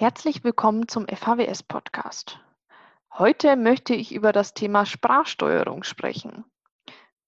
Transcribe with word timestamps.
Herzlich 0.00 0.44
willkommen 0.44 0.88
zum 0.88 1.06
FHWS 1.08 1.62
Podcast. 1.62 2.40
Heute 3.18 3.54
möchte 3.54 3.94
ich 3.94 4.14
über 4.14 4.32
das 4.32 4.54
Thema 4.54 4.86
Sprachsteuerung 4.86 5.82
sprechen. 5.82 6.46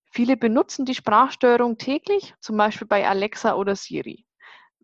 Viele 0.07 0.39
benutzen 0.39 0.87
die 0.87 0.95
Sprachsteuerung 0.95 1.77
täglich, 1.77 2.35
zum 2.41 2.57
Beispiel 2.57 2.87
bei 2.87 3.07
Alexa 3.07 3.57
oder 3.57 3.77
Siri. 3.77 4.25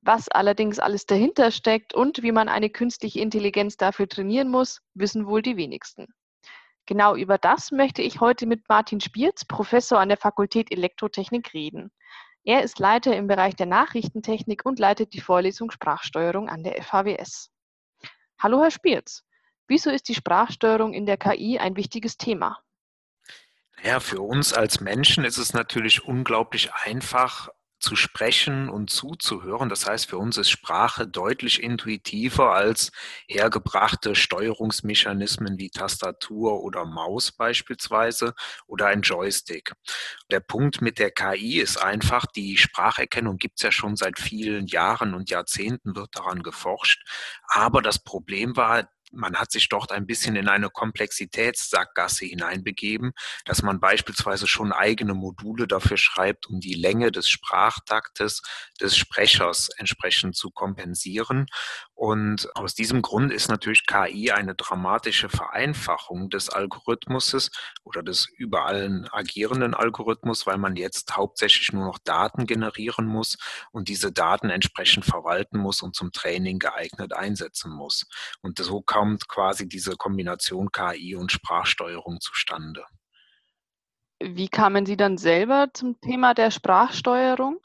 Was 0.03 0.29
allerdings 0.29 0.79
alles 0.79 1.07
dahinter 1.07 1.51
steckt 1.51 1.95
und 1.95 2.23
wie 2.23 2.31
man 2.31 2.51
eine 2.51 2.69
künstliche 2.69 3.21
Intelligenz 3.21 3.79
dafür 3.79 4.07
trainieren 4.07 4.51
muss, 4.51 4.83
wissen 4.93 5.27
wohl 5.27 5.41
die 5.41 5.57
wenigsten. 5.57 6.09
Genau 6.85 7.17
über 7.17 7.39
das 7.39 7.73
möchte 7.73 8.03
ich 8.03 8.21
heute 8.21 8.45
mit 8.45 8.69
Martin 8.69 9.01
Spierz, 9.01 9.47
Professor 9.47 9.99
an 9.99 10.11
der 10.11 10.19
Fakultät 10.19 10.71
Elektrotechnik, 10.71 11.55
reden. 11.55 11.91
Er 12.45 12.63
ist 12.63 12.81
Leiter 12.81 13.17
im 13.17 13.29
Bereich 13.29 13.57
der 13.57 13.65
Nachrichtentechnik 13.65 14.67
und 14.67 14.79
leitet 14.79 15.15
die 15.15 15.23
Vorlesung 15.23 15.71
Sprachsteuerung 15.71 16.51
an 16.51 16.63
der 16.63 16.83
FHWS. 16.83 17.51
Hallo, 18.41 18.63
Herr 18.63 18.71
Spierz. 18.71 19.25
Wieso 19.67 19.91
ist 19.91 20.09
die 20.09 20.15
Sprachsteuerung 20.15 20.95
in 20.95 21.07
der 21.07 21.17
KI 21.17 21.59
ein 21.59 21.75
wichtiges 21.75 22.17
Thema? 22.17 22.63
Ja, 23.83 23.99
für 23.99 24.21
uns 24.21 24.53
als 24.53 24.81
Menschen 24.81 25.25
ist 25.25 25.39
es 25.39 25.55
natürlich 25.55 26.05
unglaublich 26.05 26.73
einfach, 26.73 27.49
zu 27.81 27.97
sprechen 27.97 28.69
und 28.69 28.91
zuzuhören. 28.91 29.69
Das 29.69 29.87
heißt, 29.87 30.09
für 30.09 30.19
uns 30.19 30.37
ist 30.37 30.51
Sprache 30.51 31.07
deutlich 31.07 31.63
intuitiver 31.63 32.55
als 32.55 32.91
hergebrachte 33.27 34.15
Steuerungsmechanismen 34.15 35.59
wie 35.59 35.71
Tastatur 35.71 36.63
oder 36.63 36.85
Maus 36.85 37.33
beispielsweise 37.33 38.35
oder 38.67 38.87
ein 38.87 39.03
Joystick. 39.03 39.73
Der 40.31 40.41
Punkt 40.41 40.81
mit 40.81 40.99
der 40.99 41.11
KI 41.11 41.61
ist 41.61 41.77
einfach, 41.77 42.27
die 42.27 42.57
Spracherkennung 42.57 43.37
gibt 43.37 43.59
es 43.59 43.63
ja 43.63 43.73
schon 43.73 43.97
seit 43.97 44.19
vielen 44.19 44.67
Jahren 44.67 45.15
und 45.15 45.31
Jahrzehnten 45.31 45.95
wird 45.95 46.11
daran 46.17 46.43
geforscht. 46.43 47.03
Aber 47.47 47.83
das 47.83 47.99
Problem 47.99 48.57
war, 48.57 48.89
man 49.13 49.37
hat 49.37 49.51
sich 49.51 49.69
dort 49.69 49.93
ein 49.93 50.07
bisschen 50.07 50.37
in 50.37 50.49
eine 50.49 50.71
Komplexitätssackgasse 50.71 52.27
hineinbegeben, 52.27 53.13
dass 53.45 53.63
man 53.63 53.81
beispielsweise 53.81 54.47
schon 54.47 54.73
eigene 54.73 55.15
Module 55.15 55.67
dafür 55.67 55.97
schreibt, 55.97 56.47
um 56.47 56.61
die 56.61 56.75
Länge 56.75 57.11
des 57.13 57.29
Sprachtaktes 57.29 58.43
des 58.81 58.97
Sprechers 58.97 59.69
entsprechend 59.77 60.37
zu 60.37 60.51
kompensieren. 60.51 61.47
Und 61.95 62.49
aus 62.55 62.75
diesem 62.75 63.03
Grund 63.03 63.33
ist 63.33 63.49
natürlich 63.49 63.85
KI 63.87 64.31
eine 64.31 64.55
dramatische 64.55 65.29
Vereinfachung 65.29 66.31
des 66.31 66.49
Algorithmuses 66.49 67.51
oder 67.83 68.05
des 68.05 68.29
überall 68.29 69.09
agierenden 69.11 69.75
Algorithmus, 69.75 70.47
weil 70.47 70.59
man 70.59 70.77
jetzt 70.77 71.17
hauptsächlich 71.17 71.73
nur 71.73 71.85
noch 71.85 71.99
Daten 71.99 72.47
generieren 72.47 73.07
muss 73.07 73.37
und 73.73 73.89
diese 73.89 74.13
Daten 74.13 74.51
entsprechend 74.51 75.05
verwalten 75.05 75.59
muss 75.59 75.83
und 75.83 75.97
zum 75.97 76.13
Training 76.13 76.61
geeignet 76.61 77.13
einsetzen 77.13 77.73
muss. 77.73 78.07
Und 78.43 78.59
so 78.59 78.81
kommt 78.99 79.29
quasi 79.29 79.69
diese 79.69 79.93
Kombination 79.93 80.73
KI 80.73 81.15
und 81.15 81.31
Sprachsteuerung 81.31 82.21
zustande. 82.21 82.85
Wie 84.21 84.49
kamen 84.49 84.87
Sie 84.87 84.97
dann 84.97 85.19
selber 85.19 85.69
zum 85.73 86.01
Thema 86.01 86.35
der 86.35 86.51
Sprachsteuerung? 86.51 87.61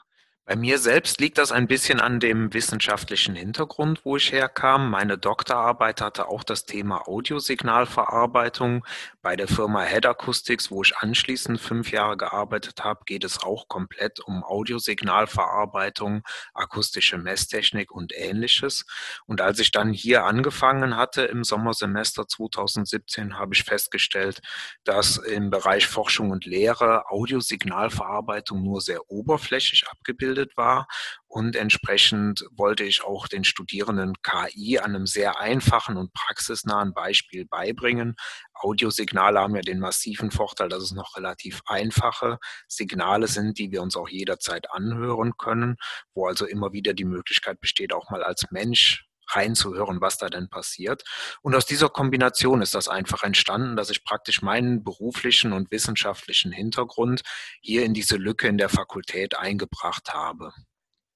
Bei 0.46 0.56
mir 0.56 0.78
selbst 0.78 1.22
liegt 1.22 1.38
das 1.38 1.52
ein 1.52 1.66
bisschen 1.66 2.00
an 2.00 2.20
dem 2.20 2.52
wissenschaftlichen 2.52 3.34
Hintergrund, 3.34 4.04
wo 4.04 4.18
ich 4.18 4.30
herkam. 4.30 4.90
Meine 4.90 5.16
Doktorarbeit 5.16 6.02
hatte 6.02 6.28
auch 6.28 6.44
das 6.44 6.66
Thema 6.66 7.08
Audiosignalverarbeitung. 7.08 8.84
Bei 9.22 9.36
der 9.36 9.48
Firma 9.48 9.84
Head 9.84 10.04
Acoustics, 10.04 10.70
wo 10.70 10.82
ich 10.82 10.98
anschließend 10.98 11.58
fünf 11.58 11.92
Jahre 11.92 12.18
gearbeitet 12.18 12.84
habe, 12.84 13.06
geht 13.06 13.24
es 13.24 13.42
auch 13.42 13.68
komplett 13.68 14.20
um 14.20 14.44
Audiosignalverarbeitung, 14.44 16.22
akustische 16.52 17.16
Messtechnik 17.16 17.90
und 17.90 18.12
ähnliches. 18.14 18.84
Und 19.24 19.40
als 19.40 19.60
ich 19.60 19.70
dann 19.70 19.94
hier 19.94 20.24
angefangen 20.24 20.98
hatte 20.98 21.22
im 21.22 21.42
Sommersemester 21.42 22.28
2017, 22.28 23.38
habe 23.38 23.54
ich 23.54 23.62
festgestellt, 23.62 24.42
dass 24.84 25.16
im 25.16 25.48
Bereich 25.48 25.86
Forschung 25.86 26.32
und 26.32 26.44
Lehre 26.44 27.08
Audiosignalverarbeitung 27.08 28.62
nur 28.62 28.82
sehr 28.82 29.10
oberflächlich 29.10 29.88
abgebildet 29.88 30.33
ausgebildet 30.34 30.56
war. 30.56 30.86
Und 31.26 31.56
entsprechend 31.56 32.44
wollte 32.52 32.84
ich 32.84 33.02
auch 33.02 33.26
den 33.26 33.44
Studierenden 33.44 34.14
KI 34.22 34.78
an 34.78 34.94
einem 34.94 35.06
sehr 35.06 35.40
einfachen 35.40 35.96
und 35.96 36.12
praxisnahen 36.12 36.94
Beispiel 36.94 37.44
beibringen. 37.44 38.14
Audiosignale 38.54 39.40
haben 39.40 39.56
ja 39.56 39.62
den 39.62 39.80
massiven 39.80 40.30
Vorteil, 40.30 40.68
dass 40.68 40.82
es 40.82 40.92
noch 40.92 41.16
relativ 41.16 41.60
einfache 41.66 42.38
Signale 42.68 43.26
sind, 43.26 43.58
die 43.58 43.72
wir 43.72 43.82
uns 43.82 43.96
auch 43.96 44.08
jederzeit 44.08 44.70
anhören 44.70 45.32
können, 45.36 45.76
wo 46.14 46.26
also 46.26 46.46
immer 46.46 46.72
wieder 46.72 46.94
die 46.94 47.04
Möglichkeit 47.04 47.60
besteht, 47.60 47.92
auch 47.92 48.10
mal 48.10 48.22
als 48.22 48.50
Mensch 48.50 49.04
reinzuhören, 49.28 50.00
was 50.00 50.18
da 50.18 50.28
denn 50.28 50.48
passiert. 50.48 51.02
Und 51.42 51.54
aus 51.54 51.66
dieser 51.66 51.88
Kombination 51.88 52.62
ist 52.62 52.74
das 52.74 52.88
einfach 52.88 53.22
entstanden, 53.22 53.76
dass 53.76 53.90
ich 53.90 54.04
praktisch 54.04 54.42
meinen 54.42 54.84
beruflichen 54.84 55.52
und 55.52 55.70
wissenschaftlichen 55.70 56.52
Hintergrund 56.52 57.22
hier 57.60 57.84
in 57.84 57.94
diese 57.94 58.16
Lücke 58.16 58.48
in 58.48 58.58
der 58.58 58.68
Fakultät 58.68 59.38
eingebracht 59.38 60.12
habe. 60.12 60.52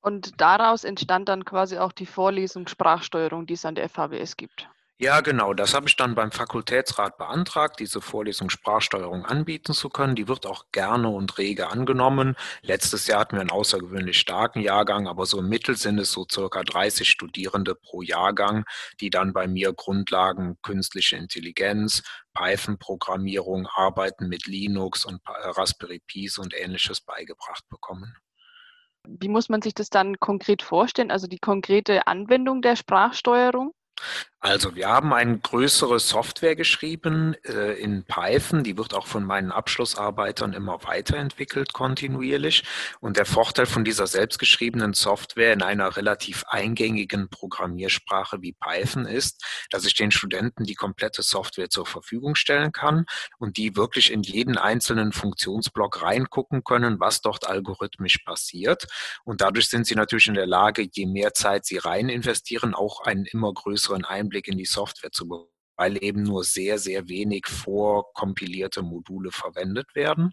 Und 0.01 0.41
daraus 0.41 0.85
entstand 0.85 1.29
dann 1.29 1.45
quasi 1.45 1.79
auch 1.79 1.93
die 1.93 2.07
Vorlesung 2.07 2.69
Sprachsteuerung, 2.69 3.47
die 3.47 3.55
es 3.55 3.65
an 3.65 3.75
der 3.75 3.89
FHWS 3.89 4.37
gibt. 4.37 4.69
Ja, 5.01 5.21
genau. 5.21 5.55
Das 5.55 5.75
habe 5.75 5.87
ich 5.87 5.95
dann 5.95 6.17
beim 6.17 6.33
Fakultätsrat 6.33 7.19
beantragt, 7.19 7.79
diese 7.79 8.01
Vorlesung 8.01 8.51
Sprachsteuerung 8.51 9.25
anbieten 9.25 9.73
zu 9.73 9.91
können. 9.91 10.17
Die 10.17 10.27
wird 10.27 10.45
auch 10.45 10.73
gerne 10.73 11.09
und 11.09 11.39
rege 11.39 11.69
angenommen. 11.69 12.35
Letztes 12.63 13.07
Jahr 13.07 13.21
hatten 13.21 13.37
wir 13.37 13.43
einen 13.43 13.53
außergewöhnlich 13.53 14.19
starken 14.19 14.59
Jahrgang, 14.59 15.07
aber 15.07 15.25
so 15.25 15.39
im 15.39 15.49
Mittel 15.49 15.77
sind 15.77 16.01
es 16.01 16.11
so 16.11 16.27
circa 16.29 16.65
30 16.65 17.09
Studierende 17.09 17.77
pro 17.77 18.03
Jahrgang, 18.03 18.65
die 19.01 19.11
dann 19.11 19.33
bei 19.33 19.47
mir 19.47 19.73
Grundlagen 19.73 20.59
künstliche 20.63 21.15
Intelligenz, 21.15 22.03
Python-Programmierung, 22.35 23.69
Arbeiten 23.69 24.29
mit 24.29 24.47
Linux 24.47 25.05
und 25.05 25.21
Raspberry 25.25 26.03
Pis 26.09 26.39
und 26.39 26.55
ähnliches 26.59 27.01
beigebracht 27.03 27.63
bekommen. 27.69 28.17
Wie 29.07 29.29
muss 29.29 29.49
man 29.49 29.63
sich 29.63 29.75
das 29.75 29.91
dann 29.91 30.19
konkret 30.19 30.61
vorstellen? 30.61 31.13
Also 31.13 31.29
die 31.29 31.39
konkrete 31.39 32.09
Anwendung 32.09 32.63
der 32.63 32.75
Sprachsteuerung? 32.75 33.75
Also 34.41 34.77
wir 34.77 34.87
haben 34.87 35.13
eine 35.13 35.37
größere 35.37 35.99
Software 35.99 36.55
geschrieben 36.55 37.35
äh, 37.45 37.73
in 37.73 38.05
Python, 38.05 38.63
die 38.63 38.79
wird 38.79 38.95
auch 38.95 39.09
von 39.09 39.25
meinen 39.25 39.51
Abschlussarbeitern 39.51 40.53
immer 40.53 40.85
weiterentwickelt 40.85 41.73
kontinuierlich. 41.73 42.63
Und 43.01 43.17
der 43.17 43.27
Vorteil 43.27 43.67
von 43.67 43.85
dieser 43.85 44.07
selbstgeschriebenen 44.07 44.95
Software 44.95 45.53
in 45.53 45.61
einer 45.61 45.97
relativ 45.97 46.45
eingängigen 46.47 47.29
Programmiersprache 47.29 48.41
wie 48.41 48.53
Python 48.53 49.07
ist, 49.07 49.45
dass 49.71 49.85
ich 49.85 49.95
den 49.95 50.13
Studenten 50.13 50.63
die 50.63 50.77
komplette 50.77 51.23
Software 51.23 51.69
zur 51.69 51.87
Verfügung 51.87 52.37
stellen 52.37 52.71
kann 52.71 53.07
und 53.39 53.57
die 53.57 53.75
wirklich 53.75 54.13
in 54.13 54.23
jeden 54.23 54.57
einzelnen 54.57 55.11
Funktionsblock 55.11 56.01
reingucken 56.03 56.63
können, 56.63 57.01
was 57.01 57.23
dort 57.23 57.49
algorithmisch 57.49 58.19
passiert. 58.19 58.87
Und 59.25 59.41
dadurch 59.41 59.69
sind 59.69 59.85
sie 59.85 59.97
natürlich 59.97 60.29
in 60.29 60.35
der 60.35 60.47
Lage, 60.47 60.89
je 60.93 61.07
mehr 61.07 61.35
Zeit 61.35 61.67
sie 61.67 61.79
rein 61.79 62.09
investieren, 62.09 62.73
auch 62.73 63.01
einen 63.01 63.25
immer 63.25 63.53
größeren 63.53 64.05
Einblick 64.05 64.28
Einblick 64.29 64.49
in 64.49 64.59
die 64.59 64.67
Software 64.67 65.11
zu 65.11 65.27
bekommen 65.27 65.58
weil 65.79 66.03
eben 66.03 66.25
nur 66.25 66.45
sehr, 66.45 66.79
sehr 66.79 67.09
wenig 67.09 67.47
vorkompilierte 67.47 68.83
Module 68.83 69.31
verwendet 69.31 69.95
werden. 69.95 70.33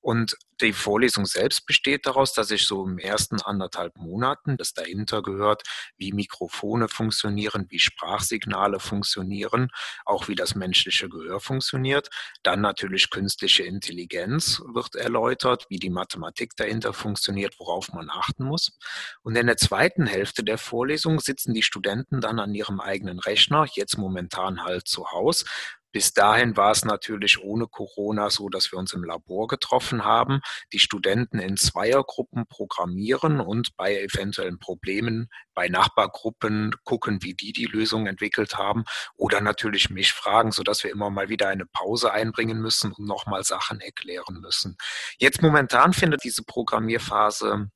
Und 0.00 0.36
die 0.62 0.72
Vorlesung 0.72 1.26
selbst 1.26 1.66
besteht 1.66 2.06
daraus, 2.06 2.32
dass 2.32 2.50
ich 2.50 2.66
so 2.66 2.86
im 2.86 2.98
ersten 2.98 3.42
anderthalb 3.42 3.96
Monaten, 3.96 4.56
das 4.56 4.72
dahinter 4.72 5.22
gehört, 5.22 5.62
wie 5.98 6.12
Mikrofone 6.12 6.88
funktionieren, 6.88 7.66
wie 7.68 7.78
Sprachsignale 7.78 8.80
funktionieren, 8.80 9.68
auch 10.06 10.28
wie 10.28 10.34
das 10.34 10.54
menschliche 10.54 11.10
Gehör 11.10 11.40
funktioniert. 11.40 12.08
Dann 12.42 12.62
natürlich 12.62 13.10
künstliche 13.10 13.64
Intelligenz 13.64 14.62
wird 14.72 14.94
erläutert, 14.94 15.66
wie 15.68 15.78
die 15.78 15.90
Mathematik 15.90 16.56
dahinter 16.56 16.94
funktioniert, 16.94 17.58
worauf 17.58 17.92
man 17.92 18.08
achten 18.08 18.44
muss. 18.44 18.78
Und 19.22 19.36
in 19.36 19.48
der 19.48 19.58
zweiten 19.58 20.06
Hälfte 20.06 20.42
der 20.42 20.58
Vorlesung 20.58 21.20
sitzen 21.20 21.52
die 21.52 21.62
Studenten 21.62 22.20
dann 22.20 22.38
an 22.38 22.54
ihrem 22.54 22.80
eigenen 22.80 23.18
Rechner, 23.18 23.66
jetzt 23.74 23.98
momentan 23.98 24.62
halt 24.62 24.75
zu 24.84 25.10
Hause. 25.12 25.44
Bis 25.96 26.12
dahin 26.12 26.58
war 26.58 26.72
es 26.72 26.84
natürlich 26.84 27.42
ohne 27.42 27.68
Corona 27.68 28.28
so, 28.28 28.50
dass 28.50 28.70
wir 28.70 28.78
uns 28.78 28.92
im 28.92 29.02
Labor 29.02 29.46
getroffen 29.46 30.04
haben, 30.04 30.42
die 30.74 30.78
Studenten 30.78 31.38
in 31.38 31.56
Zweiergruppen 31.56 32.46
programmieren 32.46 33.40
und 33.40 33.74
bei 33.78 33.96
eventuellen 34.02 34.58
Problemen 34.58 35.30
bei 35.54 35.68
Nachbargruppen 35.68 36.74
gucken, 36.84 37.22
wie 37.22 37.32
die 37.32 37.54
die 37.54 37.64
Lösung 37.64 38.06
entwickelt 38.06 38.58
haben 38.58 38.84
oder 39.14 39.40
natürlich 39.40 39.88
mich 39.88 40.12
fragen, 40.12 40.52
sodass 40.52 40.84
wir 40.84 40.90
immer 40.90 41.08
mal 41.08 41.30
wieder 41.30 41.48
eine 41.48 41.64
Pause 41.64 42.12
einbringen 42.12 42.60
müssen 42.60 42.92
und 42.92 43.06
nochmal 43.06 43.42
Sachen 43.42 43.80
erklären 43.80 44.40
müssen. 44.42 44.76
Jetzt 45.18 45.40
momentan 45.40 45.94
findet 45.94 46.24
diese 46.24 46.42
Programmierphase 46.42 47.70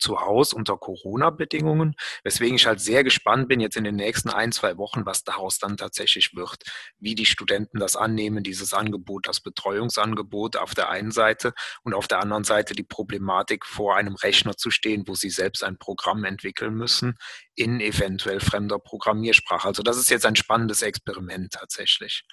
zu 0.00 0.20
Hause 0.20 0.56
unter 0.56 0.76
Corona-Bedingungen, 0.76 1.94
weswegen 2.24 2.56
ich 2.56 2.66
halt 2.66 2.80
sehr 2.80 3.04
gespannt 3.04 3.48
bin 3.48 3.60
jetzt 3.60 3.76
in 3.76 3.84
den 3.84 3.96
nächsten 3.96 4.30
ein, 4.30 4.52
zwei 4.52 4.76
Wochen, 4.76 5.06
was 5.06 5.24
daraus 5.24 5.58
dann 5.58 5.76
tatsächlich 5.76 6.34
wird, 6.34 6.64
wie 6.98 7.14
die 7.14 7.26
Studenten 7.26 7.78
das 7.78 7.96
annehmen, 7.96 8.42
dieses 8.42 8.74
Angebot, 8.74 9.28
das 9.28 9.40
Betreuungsangebot 9.40 10.56
auf 10.56 10.74
der 10.74 10.90
einen 10.90 11.10
Seite 11.10 11.52
und 11.82 11.94
auf 11.94 12.08
der 12.08 12.20
anderen 12.20 12.44
Seite 12.44 12.74
die 12.74 12.82
Problematik, 12.82 13.66
vor 13.66 13.96
einem 13.96 14.14
Rechner 14.14 14.56
zu 14.56 14.70
stehen, 14.70 15.04
wo 15.06 15.14
sie 15.14 15.30
selbst 15.30 15.62
ein 15.62 15.78
Programm 15.78 16.24
entwickeln 16.24 16.74
müssen 16.74 17.16
in 17.54 17.80
eventuell 17.80 18.40
fremder 18.40 18.78
Programmiersprache. 18.78 19.68
Also 19.68 19.82
das 19.82 19.98
ist 19.98 20.10
jetzt 20.10 20.26
ein 20.26 20.36
spannendes 20.36 20.82
Experiment 20.82 21.52
tatsächlich. 21.52 22.24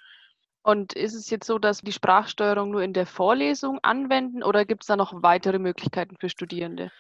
Und 0.68 0.92
ist 0.92 1.14
es 1.14 1.30
jetzt 1.30 1.48
so, 1.48 1.60
dass 1.60 1.80
die 1.80 1.94
Sprachsteuerung 1.94 2.72
nur 2.72 2.82
in 2.82 2.92
der 2.92 3.06
Vorlesung 3.06 3.80
anwenden 3.84 4.44
oder 4.44 4.66
gibt 4.66 4.84
es 4.84 4.88
da 4.88 4.98
noch 4.98 5.24
weitere 5.24 5.60
Möglichkeiten 5.60 6.18
für 6.20 6.28
Studierende? 6.28 6.92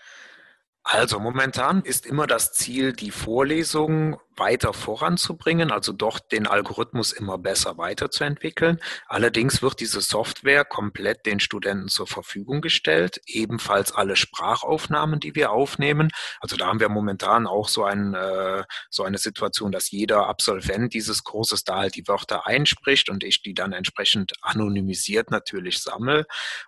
Also 0.89 1.19
momentan 1.19 1.81
ist 1.81 2.05
immer 2.05 2.27
das 2.27 2.53
Ziel, 2.53 2.93
die 2.93 3.11
Vorlesung 3.11 4.21
weiter 4.37 4.73
voranzubringen, 4.73 5.71
also 5.71 5.93
doch 5.93 6.19
den 6.19 6.47
Algorithmus 6.47 7.11
immer 7.11 7.37
besser 7.37 7.77
weiterzuentwickeln. 7.77 8.79
Allerdings 9.07 9.61
wird 9.61 9.79
diese 9.79 10.01
Software 10.01 10.63
komplett 10.63 11.25
den 11.25 11.39
Studenten 11.39 11.87
zur 11.87 12.07
Verfügung 12.07 12.61
gestellt, 12.61 13.21
ebenfalls 13.25 13.91
alle 13.91 14.15
Sprachaufnahmen, 14.15 15.19
die 15.19 15.35
wir 15.35 15.51
aufnehmen. 15.51 16.09
Also 16.39 16.55
da 16.55 16.67
haben 16.67 16.79
wir 16.79 16.89
momentan 16.89 17.47
auch 17.47 17.67
so, 17.67 17.83
ein, 17.83 18.13
äh, 18.13 18.63
so 18.89 19.03
eine 19.03 19.17
Situation, 19.17 19.71
dass 19.71 19.91
jeder 19.91 20.27
Absolvent 20.27 20.93
dieses 20.93 21.23
Kurses 21.23 21.63
da 21.63 21.77
halt 21.77 21.95
die 21.95 22.07
Wörter 22.07 22.47
einspricht 22.47 23.09
und 23.09 23.23
ich 23.23 23.41
die 23.41 23.53
dann 23.53 23.73
entsprechend 23.73 24.33
anonymisiert 24.41 25.31
natürlich 25.31 25.79
sammle. 25.79 26.25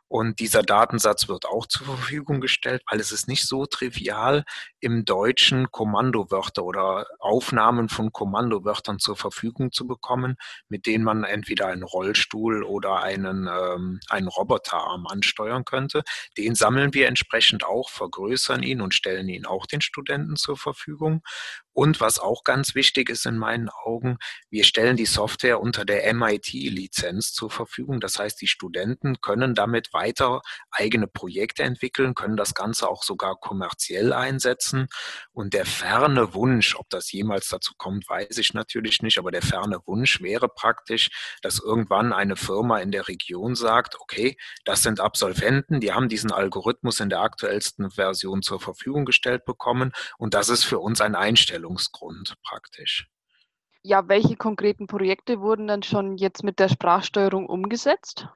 Und 0.07 0.39
dieser 0.39 0.63
Datensatz 0.63 1.27
wird 1.27 1.45
auch 1.45 1.67
zur 1.67 1.85
Verfügung 1.85 2.41
gestellt, 2.41 2.81
weil 2.89 2.99
es 2.99 3.11
ist 3.11 3.27
nicht 3.27 3.47
so 3.47 3.65
trivial, 3.67 4.43
im 4.79 5.05
Deutschen 5.05 5.71
Kommandowörter 5.71 6.63
oder 6.63 7.05
Aufnahmen 7.19 7.58
Aufnahmen 7.59 7.89
von 7.89 8.13
Kommandowörtern 8.13 8.99
zur 8.99 9.17
Verfügung 9.17 9.73
zu 9.73 9.85
bekommen, 9.85 10.37
mit 10.69 10.85
denen 10.85 11.03
man 11.03 11.25
entweder 11.25 11.67
einen 11.67 11.83
Rollstuhl 11.83 12.63
oder 12.63 13.03
einen, 13.03 13.47
ähm, 13.47 13.99
einen 14.07 14.29
Roboterarm 14.29 15.05
ansteuern 15.07 15.65
könnte. 15.65 16.03
Den 16.37 16.55
sammeln 16.55 16.93
wir 16.93 17.09
entsprechend 17.09 17.65
auch, 17.65 17.89
vergrößern 17.89 18.63
ihn 18.63 18.79
und 18.79 18.93
stellen 18.93 19.27
ihn 19.27 19.45
auch 19.45 19.65
den 19.65 19.81
Studenten 19.81 20.37
zur 20.37 20.55
Verfügung. 20.55 21.21
Und 21.79 22.01
was 22.01 22.19
auch 22.19 22.43
ganz 22.43 22.75
wichtig 22.75 23.09
ist 23.09 23.25
in 23.25 23.37
meinen 23.37 23.69
Augen, 23.69 24.17
wir 24.49 24.65
stellen 24.65 24.97
die 24.97 25.05
Software 25.05 25.61
unter 25.61 25.85
der 25.85 26.13
MIT-Lizenz 26.13 27.31
zur 27.31 27.49
Verfügung. 27.49 28.01
Das 28.01 28.19
heißt, 28.19 28.41
die 28.41 28.47
Studenten 28.47 29.21
können 29.21 29.55
damit 29.55 29.93
weiter 29.93 30.41
eigene 30.71 31.07
Projekte 31.07 31.63
entwickeln, 31.63 32.15
können 32.15 32.35
das 32.35 32.53
Ganze 32.53 32.89
auch 32.89 33.03
sogar 33.03 33.37
kommerziell 33.39 34.11
einsetzen. 34.11 34.87
Und 35.31 35.53
der 35.53 35.65
ferne 35.65 36.33
Wunsch, 36.33 36.75
ob 36.75 36.89
das 36.89 37.13
jemals 37.13 37.47
dazu 37.47 37.71
kommt, 37.77 38.09
weiß 38.09 38.37
ich 38.39 38.53
natürlich 38.53 39.01
nicht, 39.01 39.17
aber 39.17 39.31
der 39.31 39.41
ferne 39.41 39.79
Wunsch 39.85 40.21
wäre 40.21 40.49
praktisch, 40.49 41.37
dass 41.41 41.59
irgendwann 41.59 42.11
eine 42.11 42.35
Firma 42.35 42.79
in 42.79 42.91
der 42.91 43.07
Region 43.07 43.55
sagt, 43.55 43.97
okay, 44.01 44.35
das 44.65 44.83
sind 44.83 44.99
Absolventen, 44.99 45.79
die 45.79 45.93
haben 45.93 46.09
diesen 46.09 46.33
Algorithmus 46.33 46.99
in 46.99 47.07
der 47.07 47.21
aktuellsten 47.21 47.89
Version 47.89 48.41
zur 48.41 48.59
Verfügung 48.59 49.05
gestellt 49.05 49.45
bekommen 49.45 49.93
und 50.17 50.33
das 50.33 50.49
ist 50.49 50.65
für 50.65 50.79
uns 50.79 50.99
ein 50.99 51.15
Einstellung 51.15 51.68
Ausbildungsgrund 51.69 52.35
praktisch. 52.43 53.07
Ja, 53.81 54.07
welche 54.09 54.35
konkreten 54.35 54.87
Projekte 54.87 55.39
wurden 55.39 55.67
dann 55.67 55.83
schon 55.83 56.17
jetzt 56.17 56.43
mit 56.43 56.59
der 56.59 56.67
Sprachsteuerung 56.67 57.45
umgesetzt? 57.45 58.27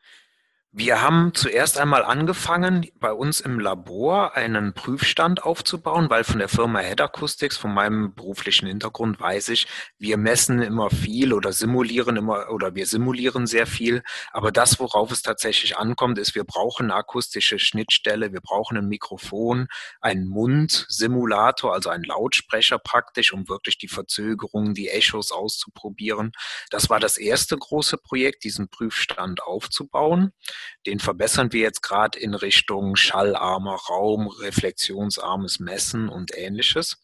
Wir 0.75 1.03
haben 1.03 1.35
zuerst 1.35 1.77
einmal 1.77 2.03
angefangen, 2.03 2.87
bei 2.99 3.13
uns 3.13 3.41
im 3.41 3.59
Labor 3.59 4.35
einen 4.35 4.73
Prüfstand 4.73 5.43
aufzubauen, 5.43 6.09
weil 6.09 6.23
von 6.23 6.39
der 6.39 6.49
Firma 6.49 6.79
Head 6.79 6.99
Acoustics, 6.99 7.57
von 7.57 7.75
meinem 7.75 8.15
beruflichen 8.15 8.65
Hintergrund 8.65 9.19
weiß 9.19 9.49
ich, 9.49 9.67
wir 9.99 10.17
messen 10.17 10.63
immer 10.63 10.89
viel 10.89 11.31
oder 11.31 11.53
simulieren 11.53 12.17
immer 12.17 12.49
oder 12.49 12.73
wir 12.73 12.87
simulieren 12.87 13.45
sehr 13.45 13.67
viel. 13.67 14.01
Aber 14.31 14.51
das, 14.51 14.79
worauf 14.79 15.11
es 15.11 15.21
tatsächlich 15.21 15.77
ankommt, 15.77 16.17
ist, 16.17 16.33
wir 16.33 16.43
brauchen 16.43 16.89
eine 16.89 16.95
akustische 16.95 17.59
Schnittstelle, 17.59 18.33
wir 18.33 18.41
brauchen 18.41 18.75
ein 18.75 18.87
Mikrofon, 18.87 19.67
einen 20.01 20.25
Mundsimulator, 20.25 21.71
also 21.71 21.91
einen 21.91 22.03
Lautsprecher 22.03 22.79
praktisch, 22.79 23.31
um 23.31 23.47
wirklich 23.47 23.77
die 23.77 23.89
Verzögerungen, 23.89 24.73
die 24.73 24.89
Echos 24.89 25.31
auszuprobieren. 25.31 26.31
Das 26.71 26.89
war 26.89 26.99
das 26.99 27.19
erste 27.19 27.55
große 27.55 27.99
Projekt, 27.99 28.43
diesen 28.43 28.69
Prüfstand 28.69 29.43
aufzubauen. 29.43 30.31
Den 30.85 30.99
verbessern 30.99 31.53
wir 31.53 31.61
jetzt 31.61 31.81
gerade 31.81 32.19
in 32.19 32.33
Richtung 32.33 32.95
schallarmer 32.95 33.75
Raum, 33.75 34.27
reflexionsarmes 34.27 35.59
Messen 35.59 36.09
und 36.09 36.37
ähnliches. 36.37 36.97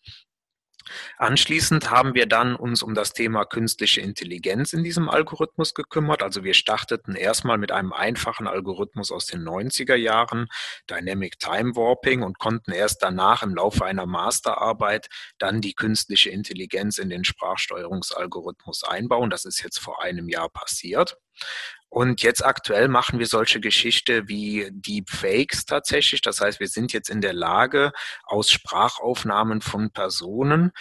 Anschließend 1.17 1.91
haben 1.91 2.13
wir 2.13 2.25
dann 2.25 2.55
uns 2.55 2.83
um 2.83 2.93
das 2.93 3.13
Thema 3.13 3.45
künstliche 3.45 4.01
Intelligenz 4.01 4.73
in 4.73 4.83
diesem 4.83 5.09
Algorithmus 5.09 5.73
gekümmert. 5.73 6.23
Also 6.23 6.43
wir 6.43 6.53
starteten 6.53 7.15
erstmal 7.15 7.57
mit 7.57 7.71
einem 7.71 7.93
einfachen 7.93 8.47
Algorithmus 8.47 9.11
aus 9.11 9.25
den 9.25 9.43
90er 9.43 9.95
Jahren, 9.95 10.47
Dynamic 10.89 11.39
Time 11.39 11.75
Warping, 11.75 12.23
und 12.23 12.39
konnten 12.39 12.71
erst 12.71 13.03
danach 13.03 13.43
im 13.43 13.55
Laufe 13.55 13.85
einer 13.85 14.05
Masterarbeit 14.05 15.09
dann 15.37 15.61
die 15.61 15.73
künstliche 15.73 16.29
Intelligenz 16.29 16.97
in 16.97 17.09
den 17.09 17.23
Sprachsteuerungsalgorithmus 17.23 18.83
einbauen. 18.83 19.29
Das 19.29 19.45
ist 19.45 19.63
jetzt 19.63 19.79
vor 19.79 20.01
einem 20.01 20.29
Jahr 20.29 20.49
passiert. 20.49 21.17
Und 21.89 22.21
jetzt 22.21 22.45
aktuell 22.45 22.88
machen 22.88 23.18
wir 23.18 23.25
solche 23.25 23.59
Geschichte 23.59 24.27
wie 24.27 24.69
Deepfakes 24.71 25.65
tatsächlich. 25.65 26.21
Das 26.21 26.39
heißt, 26.39 26.59
wir 26.59 26.68
sind 26.68 26.94
jetzt 26.94 27.09
in 27.09 27.19
der 27.19 27.33
Lage, 27.33 27.91
aus 28.24 28.51
Sprachaufnahmen 28.51 29.62
von 29.62 29.91
Personen 29.91 30.71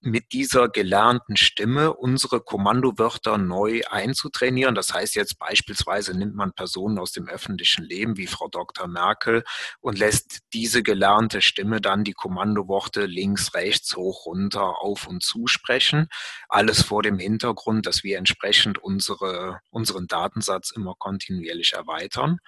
mit 0.00 0.32
dieser 0.32 0.68
gelernten 0.68 1.36
Stimme 1.36 1.94
unsere 1.94 2.40
Kommandowörter 2.40 3.38
neu 3.38 3.82
einzutrainieren. 3.90 4.74
Das 4.74 4.92
heißt 4.94 5.16
jetzt 5.16 5.38
beispielsweise 5.38 6.16
nimmt 6.16 6.34
man 6.34 6.52
Personen 6.52 6.98
aus 6.98 7.12
dem 7.12 7.28
öffentlichen 7.28 7.84
Leben 7.84 8.16
wie 8.16 8.26
Frau 8.26 8.48
Dr. 8.48 8.86
Merkel 8.86 9.42
und 9.80 9.98
lässt 9.98 10.40
diese 10.52 10.82
gelernte 10.82 11.42
Stimme 11.42 11.80
dann 11.80 12.04
die 12.04 12.12
Kommandoworte 12.12 13.06
links, 13.06 13.54
rechts, 13.54 13.96
hoch, 13.96 14.26
runter, 14.26 14.80
auf 14.80 15.06
und 15.06 15.22
zu 15.22 15.46
sprechen. 15.46 16.08
Alles 16.48 16.82
vor 16.82 17.02
dem 17.02 17.18
Hintergrund, 17.18 17.86
dass 17.86 18.04
wir 18.04 18.18
entsprechend 18.18 18.78
unsere, 18.78 19.60
unseren 19.70 20.06
Datensatz 20.06 20.70
immer 20.70 20.94
kontinuierlich 20.98 21.72
erweitern. 21.72 22.38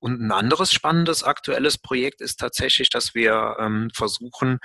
Und 0.00 0.20
ein 0.20 0.30
anderes 0.30 0.72
spannendes 0.72 1.24
aktuelles 1.24 1.78
Projekt 1.78 2.20
ist 2.20 2.38
tatsächlich, 2.38 2.88
dass 2.88 3.14
wir 3.14 3.56
ähm, 3.58 3.90
versuchen, 3.92 4.58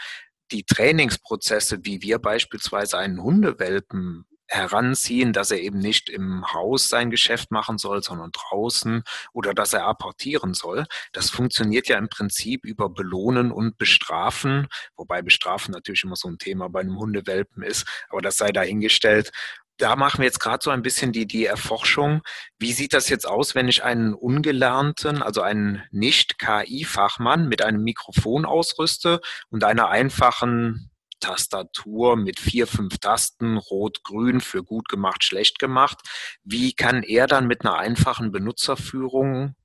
die 0.52 0.64
Trainingsprozesse, 0.64 1.80
wie 1.84 2.02
wir 2.02 2.20
beispielsweise 2.20 2.98
einen 2.98 3.22
Hundewelpen 3.22 4.26
heranziehen, 4.48 5.34
dass 5.34 5.52
er 5.52 5.60
eben 5.60 5.80
nicht 5.80 6.10
im 6.10 6.54
Haus 6.54 6.90
sein 6.90 7.10
Geschäft 7.10 7.50
machen 7.50 7.78
soll, 7.78 8.04
sondern 8.04 8.32
draußen 8.32 9.04
oder 9.34 9.54
dass 9.54 9.74
er 9.74 9.86
apportieren 9.86 10.54
soll. 10.54 10.86
Das 11.12 11.30
funktioniert 11.30 11.88
ja 11.88 11.98
im 11.98 12.10
Prinzip 12.10 12.64
über 12.64 12.90
Belohnen 12.90 13.52
und 13.52 13.78
Bestrafen, 13.78 14.68
wobei 14.96 15.22
Bestrafen 15.22 15.72
natürlich 15.72 16.04
immer 16.04 16.16
so 16.16 16.28
ein 16.28 16.38
Thema 16.38 16.70
bei 16.70 16.82
einem 16.82 17.00
Hundewelpen 17.00 17.64
ist, 17.64 17.88
aber 18.10 18.22
das 18.22 18.38
sei 18.38 18.52
dahingestellt 18.52 19.32
da 19.78 19.96
machen 19.96 20.20
wir 20.20 20.26
jetzt 20.26 20.40
gerade 20.40 20.64
so 20.64 20.70
ein 20.70 20.82
bisschen 20.82 21.12
die, 21.12 21.26
die 21.26 21.46
Erforschung. 21.46 22.22
Wie 22.60 22.74
sieht 22.74 22.94
das 22.94 23.10
jetzt 23.10 23.28
aus, 23.28 23.56
wenn 23.56 23.68
ich 23.68 23.84
einen 23.84 24.14
ungelernten, 24.14 25.22
also 25.22 25.42
einen 25.42 25.84
Nicht-KI-Fachmann 25.92 27.48
mit 27.48 27.62
einem 27.62 27.84
Mikrofon 27.84 28.46
ausrüste 28.46 29.20
und 29.50 29.64
einer 29.64 29.90
einfachen 29.90 30.92
Tastatur 31.20 32.18
mit 32.18 32.40
vier, 32.40 32.68
fünf 32.68 32.98
Tasten, 33.00 33.58
rot, 33.58 34.04
grün, 34.04 34.42
für 34.42 34.64
gut 34.64 34.90
gemacht, 34.90 35.24
schlecht 35.24 35.58
gemacht. 35.58 36.00
Wie 36.44 36.74
kann 36.74 37.02
er 37.02 37.28
dann 37.28 37.48
mit 37.48 37.62
einer 37.62 37.78
einfachen 37.78 38.32
Benutzerführung 38.32 39.56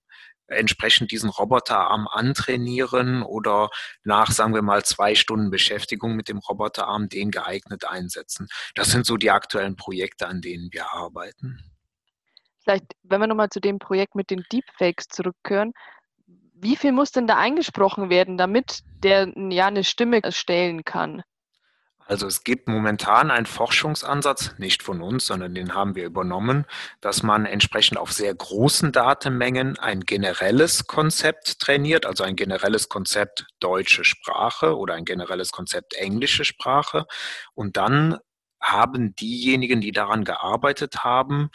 entsprechend 0.48 1.12
diesen 1.12 1.30
Roboterarm 1.30 2.08
antrainieren 2.08 3.22
oder 3.22 3.70
nach, 4.02 4.30
sagen 4.30 4.54
wir 4.54 4.62
mal, 4.62 4.84
zwei 4.84 5.14
Stunden 5.14 5.50
Beschäftigung 5.50 6.16
mit 6.16 6.28
dem 6.28 6.38
Roboterarm 6.38 7.08
den 7.08 7.30
geeignet 7.30 7.84
einsetzen. 7.84 8.48
Das 8.74 8.90
sind 8.90 9.06
so 9.06 9.16
die 9.16 9.30
aktuellen 9.30 9.76
Projekte, 9.76 10.26
an 10.26 10.40
denen 10.40 10.72
wir 10.72 10.92
arbeiten. 10.92 11.58
Vielleicht, 12.62 12.84
wenn 13.02 13.20
wir 13.20 13.26
nochmal 13.26 13.50
zu 13.50 13.60
dem 13.60 13.78
Projekt 13.78 14.14
mit 14.14 14.30
den 14.30 14.44
Deepfakes 14.52 15.08
zurückkehren, 15.08 15.72
wie 16.60 16.76
viel 16.76 16.92
muss 16.92 17.12
denn 17.12 17.26
da 17.26 17.36
eingesprochen 17.36 18.10
werden, 18.10 18.36
damit 18.36 18.80
der 19.02 19.32
ja 19.36 19.66
eine 19.66 19.84
Stimme 19.84 20.22
erstellen 20.22 20.84
kann? 20.84 21.22
Also 22.08 22.26
es 22.26 22.42
gibt 22.42 22.68
momentan 22.68 23.30
einen 23.30 23.44
Forschungsansatz, 23.44 24.54
nicht 24.56 24.82
von 24.82 25.02
uns, 25.02 25.26
sondern 25.26 25.54
den 25.54 25.74
haben 25.74 25.94
wir 25.94 26.06
übernommen, 26.06 26.64
dass 27.02 27.22
man 27.22 27.44
entsprechend 27.44 27.98
auf 27.98 28.12
sehr 28.12 28.34
großen 28.34 28.92
Datenmengen 28.92 29.78
ein 29.78 30.00
generelles 30.00 30.86
Konzept 30.86 31.60
trainiert, 31.60 32.06
also 32.06 32.24
ein 32.24 32.34
generelles 32.34 32.88
Konzept 32.88 33.46
deutsche 33.60 34.04
Sprache 34.04 34.78
oder 34.78 34.94
ein 34.94 35.04
generelles 35.04 35.50
Konzept 35.52 35.92
englische 35.96 36.46
Sprache. 36.46 37.04
Und 37.52 37.76
dann 37.76 38.16
haben 38.58 39.14
diejenigen, 39.14 39.82
die 39.82 39.92
daran 39.92 40.24
gearbeitet 40.24 41.04
haben, 41.04 41.50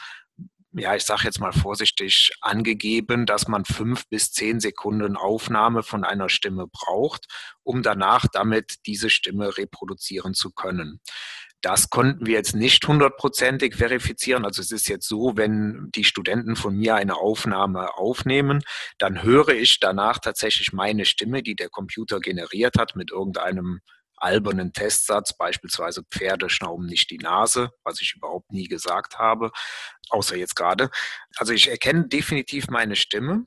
ja, 0.75 0.95
ich 0.95 1.03
sage 1.03 1.23
jetzt 1.25 1.39
mal 1.39 1.53
vorsichtig, 1.53 2.31
angegeben, 2.41 3.25
dass 3.25 3.47
man 3.47 3.65
fünf 3.65 4.07
bis 4.09 4.31
zehn 4.31 4.59
Sekunden 4.59 5.15
Aufnahme 5.15 5.83
von 5.83 6.03
einer 6.03 6.29
Stimme 6.29 6.67
braucht, 6.67 7.27
um 7.63 7.83
danach 7.83 8.25
damit 8.31 8.85
diese 8.85 9.09
Stimme 9.09 9.57
reproduzieren 9.57 10.33
zu 10.33 10.51
können. 10.51 10.99
Das 11.61 11.89
konnten 11.89 12.25
wir 12.25 12.33
jetzt 12.33 12.55
nicht 12.55 12.85
hundertprozentig 12.85 13.75
verifizieren. 13.75 14.43
Also 14.43 14.61
es 14.61 14.71
ist 14.71 14.89
jetzt 14.89 15.07
so, 15.07 15.37
wenn 15.37 15.89
die 15.95 16.03
Studenten 16.03 16.57
von 16.57 16.75
mir 16.75 16.95
eine 16.95 17.15
Aufnahme 17.15 17.93
aufnehmen, 17.95 18.63
dann 18.97 19.23
höre 19.23 19.49
ich 19.49 19.79
danach 19.79 20.19
tatsächlich 20.19 20.73
meine 20.73 21.05
Stimme, 21.05 21.41
die 21.41 21.55
der 21.55 21.69
Computer 21.69 22.19
generiert 22.19 22.77
hat, 22.77 22.97
mit 22.97 23.11
irgendeinem 23.11 23.79
albernen 24.23 24.73
Testsatz, 24.73 25.37
beispielsweise 25.37 26.03
Pferde 26.09 26.49
schnauben 26.49 26.85
nicht 26.85 27.09
die 27.11 27.17
Nase, 27.17 27.71
was 27.83 28.01
ich 28.01 28.15
überhaupt 28.15 28.51
nie 28.51 28.67
gesagt 28.67 29.19
habe, 29.19 29.51
außer 30.09 30.35
jetzt 30.37 30.55
gerade. 30.55 30.89
Also 31.37 31.53
ich 31.53 31.69
erkenne 31.69 32.07
definitiv 32.07 32.67
meine 32.69 32.95
Stimme, 32.95 33.45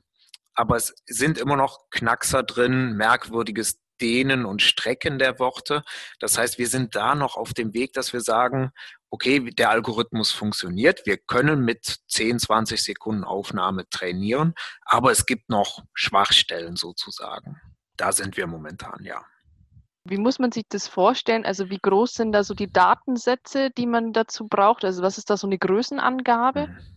aber 0.53 0.75
es 0.75 0.93
sind 1.05 1.37
immer 1.37 1.55
noch 1.55 1.89
Knackser 1.89 2.43
drin, 2.43 2.95
merkwürdiges 2.95 3.79
Dehnen 3.99 4.45
und 4.45 4.61
Strecken 4.61 5.17
der 5.19 5.39
Worte. 5.39 5.83
Das 6.19 6.37
heißt, 6.37 6.57
wir 6.57 6.67
sind 6.67 6.95
da 6.95 7.15
noch 7.15 7.35
auf 7.35 7.53
dem 7.53 7.73
Weg, 7.73 7.93
dass 7.93 8.13
wir 8.13 8.21
sagen, 8.21 8.71
okay, 9.09 9.39
der 9.51 9.69
Algorithmus 9.69 10.31
funktioniert. 10.31 11.05
Wir 11.05 11.17
können 11.17 11.63
mit 11.63 11.97
10, 12.07 12.39
20 12.39 12.81
Sekunden 12.81 13.23
Aufnahme 13.23 13.89
trainieren, 13.89 14.53
aber 14.81 15.11
es 15.11 15.25
gibt 15.25 15.49
noch 15.49 15.83
Schwachstellen 15.93 16.75
sozusagen. 16.75 17.59
Da 17.95 18.11
sind 18.11 18.37
wir 18.37 18.47
momentan, 18.47 19.03
ja. 19.03 19.25
Wie 20.09 20.17
muss 20.17 20.39
man 20.39 20.51
sich 20.51 20.65
das 20.69 20.87
vorstellen? 20.87 21.45
Also 21.45 21.69
wie 21.69 21.77
groß 21.79 22.13
sind 22.15 22.31
da 22.31 22.43
so 22.43 22.53
die 22.55 22.71
Datensätze, 22.71 23.69
die 23.71 23.85
man 23.85 24.11
dazu 24.13 24.47
braucht? 24.47 24.83
Also 24.85 25.03
was 25.03 25.17
ist 25.19 25.29
da 25.29 25.37
so 25.37 25.47
eine 25.47 25.57
Größenangabe? 25.59 26.67
Mhm. 26.67 26.96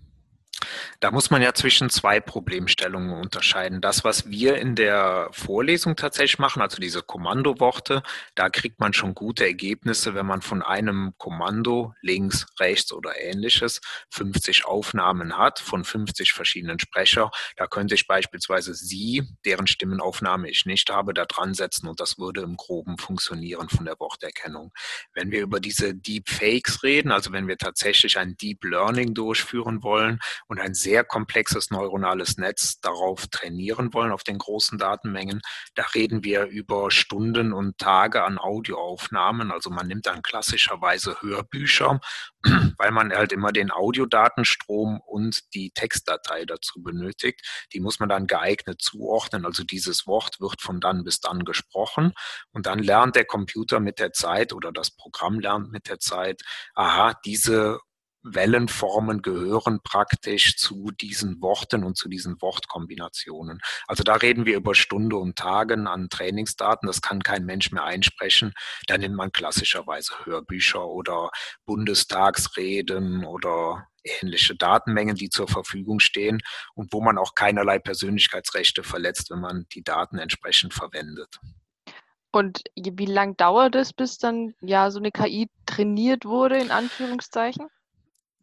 Da 1.01 1.11
muss 1.11 1.31
man 1.31 1.43
ja 1.43 1.55
zwischen 1.55 1.91
zwei 1.91 2.21
Problemstellungen 2.21 3.13
unterscheiden. 3.13 3.81
Das, 3.81 4.05
was 4.05 4.29
wir 4.29 4.57
in 4.57 4.75
der 4.75 5.29
Vorlesung 5.33 5.97
tatsächlich 5.97 6.39
machen, 6.39 6.63
also 6.63 6.79
diese 6.79 7.03
Kommandoworte, 7.03 8.03
da 8.35 8.51
kriegt 8.51 8.81
man 8.81 8.93
schon 8.93 9.15
gute 9.15 9.45
Ergebnisse, 9.45 10.15
wenn 10.15 10.27
man 10.27 10.43
von 10.43 10.63
einem 10.63 11.15
Kommando 11.19 11.95
links, 12.03 12.47
rechts 12.59 12.93
oder 12.93 13.19
ähnliches 13.21 13.81
50 14.11 14.65
Aufnahmen 14.65 15.37
hat 15.37 15.59
von 15.59 15.85
50 15.85 16.33
verschiedenen 16.33 16.79
Sprecher. 16.79 17.31
Da 17.57 17.67
könnte 17.67 17.95
ich 17.95 18.07
beispielsweise 18.07 18.75
Sie, 18.75 19.23
deren 19.45 19.67
Stimmenaufnahme 19.67 20.51
ich 20.51 20.67
nicht 20.67 20.91
habe, 20.91 21.15
da 21.15 21.25
dran 21.25 21.55
setzen 21.55 21.89
und 21.89 22.01
das 22.01 22.19
würde 22.19 22.43
im 22.43 22.57
Groben 22.57 22.99
funktionieren 22.99 23.69
von 23.69 23.85
der 23.85 23.99
Worterkennung. 23.99 24.73
Wenn 25.15 25.31
wir 25.31 25.41
über 25.43 25.61
diese 25.61 25.95
Deepfakes 25.95 26.83
reden, 26.83 27.13
also 27.13 27.33
wenn 27.33 27.49
wir 27.49 27.59
tatsächlich 27.59 28.19
ein 28.19 28.37
Deep 28.37 28.65
Learning 28.65 29.15
durchführen 29.15 29.83
wollen 29.83 30.19
ein 30.61 30.75
sehr 30.75 31.05
komplexes 31.05 31.71
neuronales 31.71 32.37
Netz 32.37 32.81
darauf 32.81 33.27
trainieren 33.27 33.93
wollen, 33.93 34.13
auf 34.13 34.23
den 34.23 34.39
großen 34.39 34.79
Datenmengen, 34.79 35.41
da 35.75 35.85
reden 35.95 36.25
wir 36.25 36.47
über 36.47 36.91
Stunden 36.91 37.53
und 37.53 37.79
Tage 37.79 38.25
an 38.25 38.39
Audioaufnahmen. 38.39 39.51
Also 39.53 39.71
man 39.71 39.87
nimmt 39.87 40.07
dann 40.07 40.23
klassischerweise 40.23 41.17
Hörbücher, 41.21 42.01
weil 42.79 42.91
man 42.91 43.13
halt 43.13 43.33
immer 43.33 43.53
den 43.53 43.71
Audiodatenstrom 43.71 45.01
und 45.01 45.55
die 45.55 45.71
Textdatei 45.71 46.45
dazu 46.45 46.83
benötigt. 46.83 47.41
Die 47.73 47.81
muss 47.81 48.01
man 48.01 48.09
dann 48.09 48.27
geeignet 48.27 48.81
zuordnen. 48.81 49.45
Also 49.45 49.65
dieses 49.65 50.07
Wort 50.07 50.41
wird 50.41 50.61
von 50.61 50.81
dann 50.81 51.05
bis 51.05 51.21
dann 51.21 51.45
gesprochen 51.45 52.13
und 52.53 52.67
dann 52.67 52.79
lernt 52.79 53.17
der 53.17 53.25
Computer 53.25 53.81
mit 53.81 53.99
der 53.99 54.13
Zeit 54.13 54.53
oder 54.53 54.73
das 54.73 54.91
Programm 54.91 55.41
lernt 55.41 55.71
mit 55.71 55.89
der 55.89 55.99
Zeit, 55.99 56.43
aha, 56.75 57.15
diese 57.25 57.79
Wellenformen 58.23 59.23
gehören 59.23 59.81
praktisch 59.83 60.57
zu 60.57 60.91
diesen 61.01 61.41
Worten 61.41 61.85
und 61.85 61.97
zu 61.97 62.09
diesen 62.09 62.41
Wortkombinationen. 62.43 63.61
Also 63.87 64.03
da 64.03 64.15
reden 64.15 64.47
wir 64.47 64.57
über 64.57 64.75
Stunde 64.75 65.17
und 65.17 65.37
Tagen 65.37 65.87
an 65.87 66.09
Trainingsdaten. 66.11 66.87
Das 66.87 67.01
kann 67.03 67.23
kein 67.23 67.45
Mensch 67.45 67.73
mehr 67.73 67.85
einsprechen. 67.85 68.53
Da 68.87 68.99
nimmt 68.99 69.17
man 69.17 69.33
klassischerweise 69.33 70.15
Hörbücher 70.25 70.87
oder 70.87 71.31
Bundestagsreden 71.65 73.25
oder 73.25 73.87
ähnliche 74.05 74.55
Datenmengen, 74.55 75.17
die 75.17 75.29
zur 75.29 75.49
Verfügung 75.49 76.01
stehen 76.01 76.41
und 76.75 76.93
wo 76.93 77.01
man 77.01 77.19
auch 77.19 77.35
keinerlei 77.35 77.79
Persönlichkeitsrechte 77.79 78.83
verletzt, 78.83 79.31
wenn 79.31 79.41
man 79.41 79.67
die 79.75 79.83
Daten 79.83 80.19
entsprechend 80.19 80.75
verwendet. 80.75 81.39
Und 82.33 82.63
wie 82.77 83.07
lang 83.07 83.37
dauert 83.37 83.75
es, 83.75 83.93
bis 83.93 84.19
dann 84.19 84.55
ja 84.61 84.91
so 84.91 84.99
eine 84.99 85.11
KI 85.11 85.51
trainiert 85.67 86.25
wurde, 86.25 86.59
in 86.59 86.71
Anführungszeichen? 86.71 87.67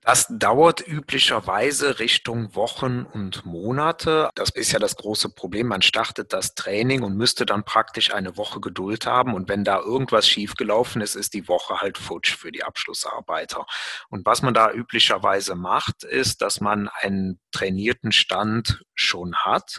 Das 0.08 0.26
dauert 0.30 0.88
üblicherweise 0.88 2.00
Richtung 2.00 2.56
Wochen 2.56 3.06
und 3.12 3.46
Monate. 3.46 4.30
Das 4.36 4.52
ist 4.52 4.72
ja 4.72 4.80
das 4.80 4.96
große 4.96 5.28
Problem. 5.28 5.68
Man 5.68 5.82
startet 5.82 6.32
das 6.32 6.56
Training 6.56 7.04
und 7.04 7.18
müsste 7.18 7.46
dann 7.46 7.66
praktisch 7.66 8.14
eine 8.14 8.38
Woche 8.38 8.62
Geduld 8.62 9.06
haben. 9.06 9.34
Und 9.34 9.50
wenn 9.50 9.66
da 9.66 9.82
irgendwas 9.82 10.26
schiefgelaufen 10.26 11.02
ist, 11.02 11.16
ist 11.16 11.34
die 11.34 11.50
Woche 11.50 11.82
halt 11.82 11.98
futsch 11.98 12.38
für 12.38 12.54
die 12.54 12.64
Abschlussarbeiter. 12.64 13.66
Und 14.08 14.26
was 14.26 14.42
man 14.42 14.54
da 14.54 14.72
üblicherweise 14.72 15.56
macht, 15.56 16.06
ist, 16.06 16.42
dass 16.42 16.62
man 16.62 16.88
einen 17.02 17.42
trainierten 17.52 18.14
Stand 18.14 18.86
schon 18.96 19.36
hat 19.36 19.78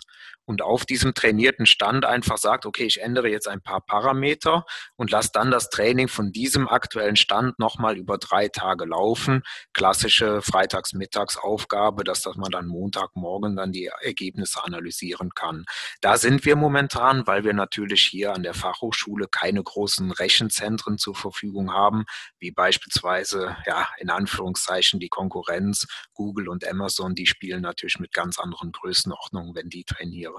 und 0.49 0.63
auf 0.63 0.87
diesem 0.87 1.13
trainierten 1.13 1.67
Stand 1.67 2.07
einfach 2.07 2.39
sagt, 2.39 2.65
okay, 2.65 2.87
ich 2.87 3.03
ändere 3.03 3.29
jetzt 3.29 3.47
ein 3.47 3.61
paar 3.61 3.83
Parameter 3.83 4.65
und 4.97 5.11
lasse 5.11 5.29
dann 5.35 5.51
das 5.51 5.69
Training 5.69 6.09
von 6.09 6.33
diesem 6.33 6.69
aktuellen 6.69 7.17
Stand 7.17 7.59
nochmal 7.59 7.99
über 7.99 8.17
drei 8.17 8.49
Tage 8.49 8.87
laufen. 8.87 9.43
Klassische 9.75 10.41
Freitagsmittagsaufgabe, 10.41 12.03
dass, 12.03 12.23
dass 12.23 12.37
man 12.37 12.51
dann 12.51 12.67
Montagmorgen 12.67 13.57
dann 13.57 13.73
die 13.73 13.91
Ergebnisse 14.01 14.65
analysieren 14.65 15.35
kann. 15.35 15.67
Da 16.01 16.17
sind 16.17 16.47
wir 16.47 16.57
momentan, 16.57 17.27
weil 17.27 17.45
wir 17.45 17.53
natürlich 17.53 18.05
hier 18.05 18.33
an 18.33 18.43
der 18.43 18.55
Fachhochschule 18.55 19.29
keine 19.31 19.63
großen 19.63 20.11
Rechenzentren 20.13 20.97
zur 20.97 21.15
Verfügung 21.15 21.75
haben, 21.75 22.05
wie 22.39 22.53
beispielsweise, 22.53 23.55
ja, 23.67 23.87
in 23.99 24.09
Anführungszeichen 24.09 24.99
die 24.99 25.11
Konkurrenz, 25.11 25.87
Google 26.15 26.49
und 26.49 26.67
Amazon, 26.67 27.15
die 27.15 27.27
spielen 27.27 27.61
natürlich 27.61 27.99
mit 27.99 28.15
ganz 28.15 28.39
anderen 28.39 28.73
Größenordnungen, 28.73 29.55
wenn 29.55 29.69
die 29.69 29.85
trainieren 29.85 30.38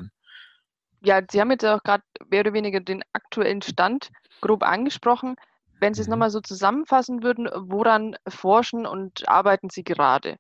ja, 1.02 1.22
Sie 1.30 1.40
haben 1.40 1.52
jetzt 1.52 1.66
auch 1.66 1.84
gerade 1.84 2.04
mehr 2.30 2.42
oder 2.42 2.54
weniger 2.54 2.80
den 2.80 3.04
aktuellen 3.14 3.62
Stand 3.62 4.10
grob 4.42 4.64
angesprochen. 4.64 5.36
Wenn 5.80 5.94
Sie 5.94 6.02
es 6.02 6.08
mhm. 6.08 6.12
nochmal 6.12 6.30
so 6.30 6.42
zusammenfassen 6.42 7.24
würden, 7.24 7.50
woran 7.54 8.16
forschen 8.28 8.86
und 8.86 9.28
arbeiten 9.28 9.70
Sie 9.70 9.84
gerade? 9.84 10.38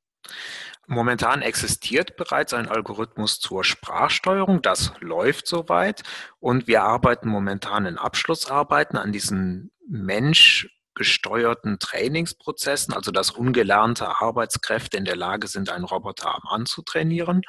Momentan 0.87 1.41
existiert 1.41 2.17
bereits 2.17 2.53
ein 2.53 2.67
Algorithmus 2.67 3.39
zur 3.39 3.63
Sprachsteuerung. 3.63 4.61
Das 4.61 4.93
läuft 4.99 5.47
soweit. 5.47 6.03
Und 6.39 6.67
wir 6.67 6.83
arbeiten 6.83 7.29
momentan 7.29 7.85
in 7.85 7.97
Abschlussarbeiten 7.97 8.97
an 8.97 9.11
diesen 9.11 9.71
Mensch 9.87 10.67
gesteuerten 10.95 11.79
Trainingsprozessen, 11.79 12.93
also 12.93 13.11
dass 13.11 13.31
ungelernte 13.31 14.19
Arbeitskräfte 14.19 14.97
in 14.97 15.05
der 15.05 15.15
Lage 15.15 15.47
sind, 15.47 15.69
einen 15.69 15.85
Roboterarm 15.85 16.43
anzutrainieren. 16.49 17.41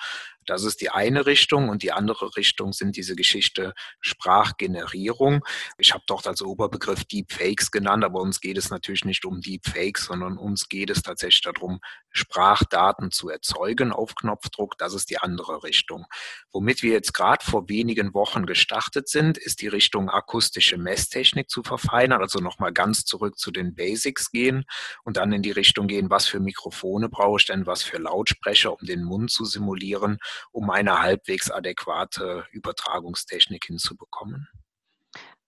Das 0.50 0.64
ist 0.64 0.80
die 0.80 0.90
eine 0.90 1.26
Richtung 1.26 1.68
und 1.68 1.84
die 1.84 1.92
andere 1.92 2.36
Richtung 2.36 2.72
sind 2.72 2.96
diese 2.96 3.14
Geschichte 3.14 3.72
Sprachgenerierung. 4.00 5.44
Ich 5.78 5.94
habe 5.94 6.02
dort 6.08 6.26
als 6.26 6.42
Oberbegriff 6.42 7.04
Deepfakes 7.04 7.70
genannt, 7.70 8.02
aber 8.02 8.20
uns 8.20 8.40
geht 8.40 8.58
es 8.58 8.68
natürlich 8.68 9.04
nicht 9.04 9.24
um 9.24 9.40
Deepfakes, 9.40 10.06
sondern 10.06 10.38
uns 10.38 10.68
geht 10.68 10.90
es 10.90 11.02
tatsächlich 11.02 11.42
darum, 11.42 11.78
Sprachdaten 12.10 13.12
zu 13.12 13.28
erzeugen 13.28 13.92
auf 13.92 14.16
Knopfdruck. 14.16 14.76
Das 14.76 14.92
ist 14.92 15.10
die 15.10 15.18
andere 15.18 15.62
Richtung. 15.62 16.06
Womit 16.50 16.82
wir 16.82 16.94
jetzt 16.94 17.14
gerade 17.14 17.44
vor 17.44 17.68
wenigen 17.68 18.12
Wochen 18.12 18.44
gestartet 18.44 19.08
sind, 19.08 19.38
ist 19.38 19.60
die 19.60 19.68
Richtung 19.68 20.10
akustische 20.10 20.78
Messtechnik 20.78 21.48
zu 21.48 21.62
verfeinern, 21.62 22.22
also 22.22 22.40
nochmal 22.40 22.72
ganz 22.72 23.04
zurück 23.04 23.38
zu 23.38 23.52
den 23.52 23.76
Basics 23.76 24.32
gehen 24.32 24.64
und 25.04 25.16
dann 25.16 25.32
in 25.32 25.42
die 25.42 25.52
Richtung 25.52 25.86
gehen, 25.86 26.10
was 26.10 26.26
für 26.26 26.40
Mikrofone 26.40 27.08
brauche 27.08 27.38
ich 27.38 27.46
denn, 27.46 27.66
was 27.66 27.84
für 27.84 27.98
Lautsprecher, 27.98 28.72
um 28.72 28.84
den 28.84 29.04
Mund 29.04 29.30
zu 29.30 29.44
simulieren 29.44 30.18
um 30.52 30.70
eine 30.70 31.00
halbwegs 31.00 31.50
adäquate 31.50 32.46
Übertragungstechnik 32.52 33.64
hinzubekommen. 33.64 34.48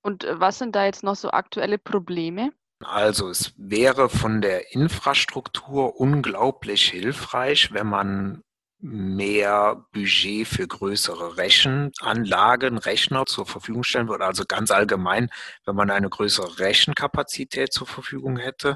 Und 0.03 0.25
äh, 0.25 0.41
was 0.41 0.59
sind 0.59 0.75
da 0.75 0.85
jetzt 0.85 1.03
noch 1.03 1.17
so 1.17 1.31
aktuelle 1.31 1.79
Probleme? 1.79 2.51
Also 2.85 3.29
es 3.29 3.55
wäre 3.57 4.09
von 4.09 4.41
der 4.41 4.73
Infrastruktur 4.73 6.01
unglaublich 6.01 6.91
hilfreich, 6.91 7.73
wenn 7.73 7.87
man 7.87 8.43
mehr 8.83 9.87
Budget 9.93 10.49
für 10.49 10.67
größere 10.67 11.37
Rechenanlagen, 11.37 12.79
Rechner 12.79 13.27
zur 13.27 13.47
Verfügung 13.47 13.85
stellen 13.85 14.09
würde. 14.09 14.25
Also 14.25 14.45
ganz 14.45 14.73
allgemein, 14.73 15.31
wenn 15.65 15.77
man 15.77 15.89
eine 15.91 16.09
größere 16.09 16.59
Rechenkapazität 16.59 17.73
zur 17.73 17.87
Verfügung 17.87 18.39
hätte, 18.39 18.75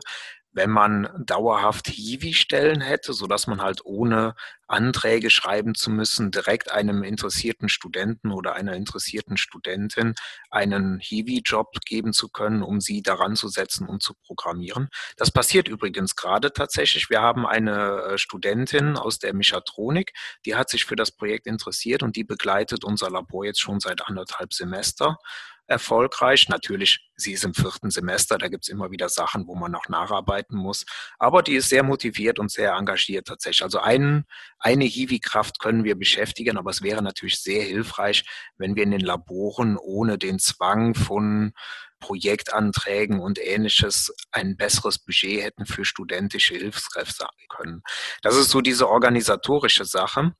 wenn 0.56 0.70
man 0.70 1.10
dauerhaft 1.18 1.86
Hiwi-Stellen 1.86 2.80
hätte, 2.80 3.12
sodass 3.12 3.46
man 3.46 3.60
halt 3.60 3.84
ohne 3.84 4.34
Anträge 4.66 5.28
schreiben 5.28 5.74
zu 5.74 5.90
müssen, 5.90 6.30
direkt 6.30 6.72
einem 6.72 7.02
interessierten 7.02 7.68
Studenten 7.68 8.32
oder 8.32 8.54
einer 8.54 8.72
interessierten 8.72 9.36
Studentin 9.36 10.14
einen 10.50 10.98
Hiwi-Job 10.98 11.80
geben 11.84 12.14
zu 12.14 12.30
können, 12.30 12.62
um 12.62 12.80
sie 12.80 13.02
daran 13.02 13.36
zu 13.36 13.48
setzen 13.48 13.86
und 13.86 14.02
zu 14.02 14.14
programmieren. 14.14 14.88
Das 15.18 15.30
passiert 15.30 15.68
übrigens 15.68 16.16
gerade 16.16 16.50
tatsächlich. 16.50 17.10
Wir 17.10 17.20
haben 17.20 17.46
eine 17.46 18.14
äh, 18.14 18.18
Studentin 18.18 18.96
aus 18.96 19.18
der 19.18 19.34
Mechatronik, 19.34 20.14
die 20.46 20.54
hat 20.54 20.70
sich 20.70 20.86
für 20.86 20.96
das 20.96 21.12
Projekt 21.12 21.46
interessiert 21.46 22.02
und 22.02 22.16
die 22.16 22.24
begleitet 22.24 22.82
unser 22.82 23.10
Labor 23.10 23.44
jetzt 23.44 23.60
schon 23.60 23.78
seit 23.78 24.08
anderthalb 24.08 24.54
Semester 24.54 25.18
erfolgreich. 25.66 26.48
Natürlich, 26.48 27.10
sie 27.16 27.32
ist 27.32 27.44
im 27.44 27.54
vierten 27.54 27.90
Semester, 27.90 28.38
da 28.38 28.48
gibt 28.48 28.64
es 28.64 28.68
immer 28.68 28.90
wieder 28.90 29.08
Sachen, 29.08 29.46
wo 29.46 29.54
man 29.54 29.72
noch 29.72 29.88
nacharbeiten 29.88 30.56
muss. 30.56 30.84
Aber 31.18 31.42
die 31.42 31.56
ist 31.56 31.68
sehr 31.68 31.82
motiviert 31.82 32.38
und 32.38 32.50
sehr 32.50 32.72
engagiert 32.72 33.26
tatsächlich. 33.26 33.62
Also 33.62 33.80
ein, 33.80 34.24
eine 34.58 34.84
Hiwi-Kraft 34.84 35.58
können 35.58 35.84
wir 35.84 35.96
beschäftigen, 35.96 36.56
aber 36.56 36.70
es 36.70 36.82
wäre 36.82 37.02
natürlich 37.02 37.40
sehr 37.40 37.62
hilfreich, 37.62 38.24
wenn 38.56 38.76
wir 38.76 38.82
in 38.82 38.90
den 38.92 39.00
Laboren 39.00 39.76
ohne 39.76 40.18
den 40.18 40.38
Zwang 40.38 40.94
von 40.94 41.52
Projektanträgen 41.98 43.20
und 43.20 43.38
ähnliches 43.38 44.14
ein 44.30 44.56
besseres 44.56 44.98
Budget 44.98 45.42
hätten 45.42 45.66
für 45.66 45.84
studentische 45.84 46.54
Hilfskräfte 46.54 47.26
können. 47.48 47.82
Das 48.22 48.36
ist 48.36 48.50
so 48.50 48.60
diese 48.60 48.88
organisatorische 48.88 49.84
Sache. 49.84 50.32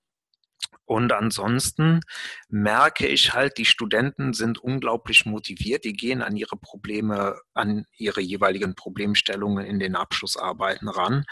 Und 0.87 1.13
ansonsten 1.13 2.01
merke 2.49 3.09
ich 3.09 3.35
halt, 3.35 3.59
die 3.59 3.65
Studenten 3.65 4.33
sind 4.35 4.59
unglaublich 4.59 5.27
motiviert. 5.27 5.85
Die 5.85 5.95
gehen 5.95 6.23
an 6.23 6.37
ihre 6.37 6.57
Probleme, 6.57 7.41
an 7.55 7.87
ihre 7.97 8.21
jeweiligen 8.21 8.77
Problemstellungen 8.77 9.67
in 9.67 9.81
den 9.81 9.97
Abschlussarbeiten 9.97 10.89
ran. 10.89 11.25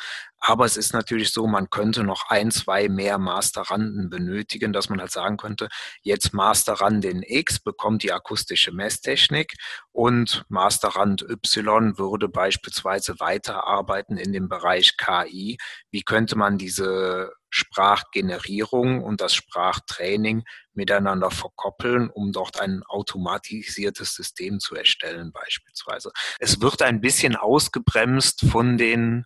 Aber 0.46 0.66
es 0.66 0.76
ist 0.76 0.92
natürlich 0.92 1.32
so, 1.32 1.46
man 1.46 1.70
könnte 1.70 2.04
noch 2.04 2.28
ein, 2.28 2.50
zwei 2.50 2.90
mehr 2.90 3.16
Masteranden 3.16 4.10
benötigen, 4.10 4.74
dass 4.74 4.90
man 4.90 5.00
halt 5.00 5.10
sagen 5.10 5.38
könnte, 5.38 5.70
jetzt 6.02 6.34
Masterrandin 6.34 7.22
X 7.26 7.60
bekommt 7.60 8.02
die 8.02 8.12
akustische 8.12 8.70
Messtechnik 8.70 9.54
und 9.90 10.44
Masterrand 10.50 11.22
Y 11.22 11.96
würde 11.96 12.28
beispielsweise 12.28 13.18
weiterarbeiten 13.20 14.18
in 14.18 14.34
dem 14.34 14.50
Bereich 14.50 14.98
KI. 14.98 15.56
Wie 15.90 16.02
könnte 16.02 16.36
man 16.36 16.58
diese 16.58 17.32
Sprachgenerierung 17.48 19.02
und 19.02 19.22
das 19.22 19.32
Sprachtraining 19.32 20.42
miteinander 20.74 21.30
verkoppeln, 21.30 22.10
um 22.10 22.32
dort 22.32 22.60
ein 22.60 22.82
automatisiertes 22.82 24.12
System 24.12 24.60
zu 24.60 24.74
erstellen 24.74 25.32
beispielsweise. 25.32 26.10
Es 26.38 26.60
wird 26.60 26.82
ein 26.82 27.00
bisschen 27.00 27.34
ausgebremst 27.34 28.44
von 28.50 28.76
den 28.76 29.24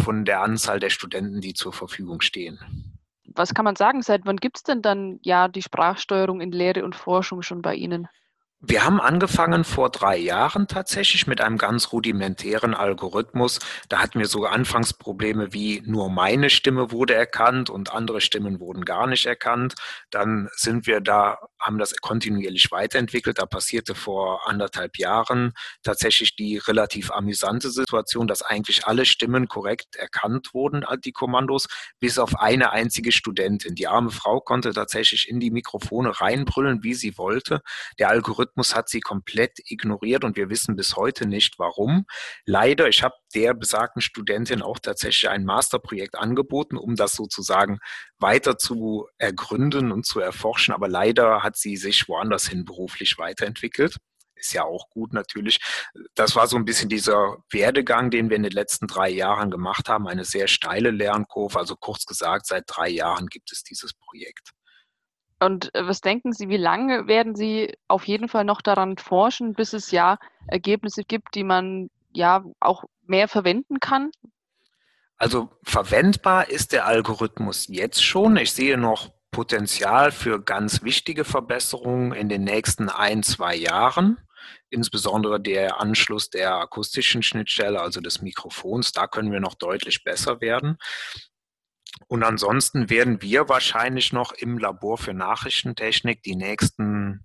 von 0.00 0.24
der 0.24 0.42
Anzahl 0.42 0.80
der 0.80 0.90
Studenten, 0.90 1.40
die 1.40 1.54
zur 1.54 1.72
Verfügung 1.72 2.20
stehen. 2.20 2.58
Was 3.34 3.54
kann 3.54 3.64
man 3.64 3.76
sagen? 3.76 4.02
Seit 4.02 4.24
wann 4.24 4.36
gibt 4.36 4.58
es 4.58 4.62
denn 4.62 4.82
dann 4.82 5.18
ja 5.22 5.48
die 5.48 5.62
Sprachsteuerung 5.62 6.40
in 6.40 6.52
Lehre 6.52 6.84
und 6.84 6.96
Forschung 6.96 7.42
schon 7.42 7.62
bei 7.62 7.74
Ihnen? 7.74 8.08
Wir 8.68 8.84
haben 8.84 9.00
angefangen 9.00 9.62
vor 9.62 9.90
drei 9.90 10.16
Jahren 10.16 10.66
tatsächlich 10.66 11.28
mit 11.28 11.40
einem 11.40 11.56
ganz 11.56 11.92
rudimentären 11.92 12.74
Algorithmus. 12.74 13.60
Da 13.88 14.00
hatten 14.00 14.18
wir 14.18 14.26
so 14.26 14.44
Anfangsprobleme 14.44 15.52
wie 15.52 15.84
nur 15.86 16.10
meine 16.10 16.50
Stimme 16.50 16.90
wurde 16.90 17.14
erkannt 17.14 17.70
und 17.70 17.92
andere 17.92 18.20
Stimmen 18.20 18.58
wurden 18.58 18.84
gar 18.84 19.06
nicht 19.06 19.24
erkannt. 19.24 19.74
Dann 20.10 20.48
sind 20.56 20.88
wir 20.88 21.00
da, 21.00 21.38
haben 21.60 21.78
das 21.78 21.96
kontinuierlich 21.98 22.72
weiterentwickelt. 22.72 23.38
Da 23.38 23.46
passierte 23.46 23.94
vor 23.94 24.48
anderthalb 24.48 24.98
Jahren 24.98 25.52
tatsächlich 25.84 26.34
die 26.34 26.58
relativ 26.58 27.12
amüsante 27.12 27.70
Situation, 27.70 28.26
dass 28.26 28.42
eigentlich 28.42 28.84
alle 28.84 29.04
Stimmen 29.04 29.46
korrekt 29.46 29.94
erkannt 29.94 30.54
wurden, 30.54 30.84
die 31.04 31.12
Kommandos, 31.12 31.68
bis 32.00 32.18
auf 32.18 32.40
eine 32.40 32.72
einzige 32.72 33.12
Studentin. 33.12 33.76
Die 33.76 33.86
arme 33.86 34.10
Frau 34.10 34.40
konnte 34.40 34.72
tatsächlich 34.72 35.28
in 35.28 35.38
die 35.38 35.52
Mikrofone 35.52 36.20
reinbrüllen, 36.20 36.82
wie 36.82 36.94
sie 36.94 37.16
wollte. 37.16 37.60
Der 38.00 38.08
Algorithmus 38.08 38.55
Algorithmus 38.56 38.74
hat 38.74 38.88
sie 38.88 39.00
komplett 39.00 39.58
ignoriert 39.66 40.24
und 40.24 40.36
wir 40.36 40.48
wissen 40.48 40.76
bis 40.76 40.96
heute 40.96 41.26
nicht 41.26 41.58
warum. 41.58 42.06
Leider, 42.46 42.88
ich 42.88 43.02
habe 43.02 43.14
der 43.34 43.54
besagten 43.54 44.00
Studentin 44.00 44.62
auch 44.62 44.78
tatsächlich 44.78 45.28
ein 45.28 45.44
Masterprojekt 45.44 46.16
angeboten, 46.16 46.76
um 46.76 46.96
das 46.96 47.12
sozusagen 47.12 47.78
weiter 48.18 48.56
zu 48.56 49.08
ergründen 49.18 49.92
und 49.92 50.06
zu 50.06 50.20
erforschen, 50.20 50.74
aber 50.74 50.88
leider 50.88 51.42
hat 51.42 51.56
sie 51.56 51.76
sich 51.76 52.08
woanders 52.08 52.48
hin 52.48 52.64
beruflich 52.64 53.18
weiterentwickelt 53.18 53.96
ist 54.38 54.52
ja 54.52 54.64
auch 54.64 54.90
gut 54.90 55.14
natürlich. 55.14 55.60
Das 56.14 56.36
war 56.36 56.46
so 56.46 56.56
ein 56.56 56.66
bisschen 56.66 56.90
dieser 56.90 57.38
Werdegang, 57.50 58.10
den 58.10 58.28
wir 58.28 58.36
in 58.36 58.42
den 58.42 58.52
letzten 58.52 58.86
drei 58.86 59.08
Jahren 59.08 59.50
gemacht 59.50 59.88
haben, 59.88 60.06
eine 60.06 60.26
sehr 60.26 60.46
steile 60.46 60.90
Lernkurve. 60.90 61.58
Also 61.58 61.74
kurz 61.74 62.04
gesagt, 62.04 62.44
seit 62.46 62.64
drei 62.66 62.90
Jahren 62.90 63.28
gibt 63.28 63.50
es 63.50 63.62
dieses 63.62 63.94
Projekt. 63.94 64.52
Und 65.40 65.74
äh, 65.74 65.86
was 65.86 66.00
denken 66.00 66.32
Sie, 66.32 66.48
wie 66.48 66.56
lange 66.56 67.06
werden 67.06 67.34
Sie 67.34 67.74
auf 67.88 68.06
jeden 68.06 68.28
Fall 68.28 68.44
noch 68.44 68.62
daran 68.62 68.96
forschen, 68.96 69.54
bis 69.54 69.72
es 69.72 69.90
ja 69.90 70.18
Ergebnisse 70.46 71.04
gibt, 71.04 71.34
die 71.34 71.44
man 71.44 71.90
ja 72.12 72.44
auch 72.60 72.84
mehr 73.06 73.28
verwenden 73.28 73.80
kann? 73.80 74.10
Also 75.18 75.50
verwendbar 75.62 76.50
ist 76.50 76.72
der 76.72 76.86
Algorithmus 76.86 77.66
jetzt 77.68 78.04
schon. 78.04 78.36
Ich 78.36 78.52
sehe 78.52 78.76
noch 78.76 79.10
Potenzial 79.30 80.12
für 80.12 80.42
ganz 80.42 80.82
wichtige 80.82 81.24
Verbesserungen 81.24 82.12
in 82.12 82.28
den 82.28 82.44
nächsten 82.44 82.88
ein, 82.88 83.22
zwei 83.22 83.54
Jahren. 83.54 84.18
Insbesondere 84.70 85.40
der 85.40 85.80
Anschluss 85.80 86.30
der 86.30 86.54
akustischen 86.54 87.22
Schnittstelle, 87.22 87.80
also 87.80 88.00
des 88.00 88.22
Mikrofons, 88.22 88.92
da 88.92 89.06
können 89.06 89.32
wir 89.32 89.40
noch 89.40 89.54
deutlich 89.54 90.04
besser 90.04 90.40
werden. 90.40 90.78
Und 92.08 92.22
ansonsten 92.22 92.88
werden 92.90 93.22
wir 93.22 93.48
wahrscheinlich 93.48 94.12
noch 94.12 94.32
im 94.32 94.58
Labor 94.58 94.98
für 94.98 95.14
Nachrichtentechnik 95.14 96.22
die 96.22 96.36
nächsten 96.36 97.24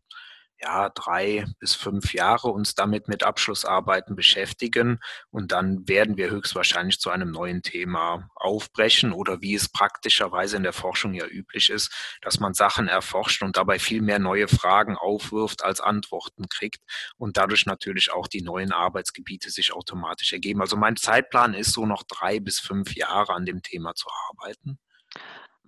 ja, 0.62 0.90
drei 0.90 1.46
bis 1.60 1.74
fünf 1.74 2.14
Jahre 2.14 2.50
uns 2.50 2.76
damit 2.76 3.08
mit 3.08 3.24
Abschlussarbeiten 3.24 4.16
beschäftigen 4.16 5.00
und 5.32 5.52
dann 5.52 5.88
werden 5.88 6.18
wir 6.18 6.30
höchstwahrscheinlich 6.30 7.00
zu 7.00 7.10
einem 7.10 7.32
neuen 7.32 7.64
Thema 7.64 8.30
aufbrechen 8.36 9.12
oder 9.12 9.42
wie 9.42 9.56
es 9.56 9.70
praktischerweise 9.70 10.58
in 10.58 10.64
der 10.64 10.74
Forschung 10.74 11.14
ja 11.14 11.26
üblich 11.26 11.70
ist, 11.70 11.92
dass 12.22 12.40
man 12.40 12.54
Sachen 12.54 12.88
erforscht 12.88 13.42
und 13.42 13.58
dabei 13.58 13.80
viel 13.80 14.02
mehr 14.02 14.20
neue 14.20 14.48
Fragen 14.48 14.98
aufwirft 14.98 15.64
als 15.64 15.82
Antworten 15.82 16.48
kriegt 16.48 16.82
und 17.18 17.38
dadurch 17.38 17.66
natürlich 17.66 18.12
auch 18.12 18.28
die 18.28 18.42
neuen 18.42 18.72
Arbeitsgebiete 18.72 19.50
sich 19.50 19.74
automatisch 19.74 20.34
ergeben. 20.34 20.62
Also 20.62 20.78
mein 20.78 20.96
Zeitplan 20.96 21.54
ist 21.54 21.74
so 21.74 21.86
noch 21.86 22.04
drei 22.04 22.40
bis 22.40 22.60
fünf 22.60 22.96
Jahre 22.96 23.34
an 23.34 23.46
dem 23.46 23.64
Thema 23.64 23.96
zu 23.96 24.08
arbeiten. 24.30 24.80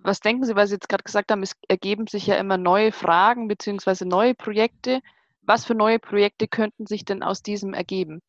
Was 0.04 0.20
denken 0.20 0.44
Sie, 0.44 0.54
weil 0.54 0.66
Sie 0.66 0.74
jetzt 0.74 0.88
gerade 0.90 1.02
gesagt 1.02 1.32
haben, 1.32 1.42
es 1.42 1.56
ergeben 1.66 2.06
sich 2.06 2.26
ja 2.26 2.36
immer 2.36 2.58
neue 2.58 2.92
Fragen 2.92 3.48
bzw. 3.48 4.04
neue 4.04 4.34
Projekte. 4.34 5.00
Was 5.42 5.64
für 5.64 5.74
neue 5.74 5.98
Projekte 5.98 6.46
könnten 6.46 6.86
sich 6.86 7.04
denn 7.06 7.22
aus 7.22 7.42
diesem 7.42 7.72
ergeben? 7.72 8.20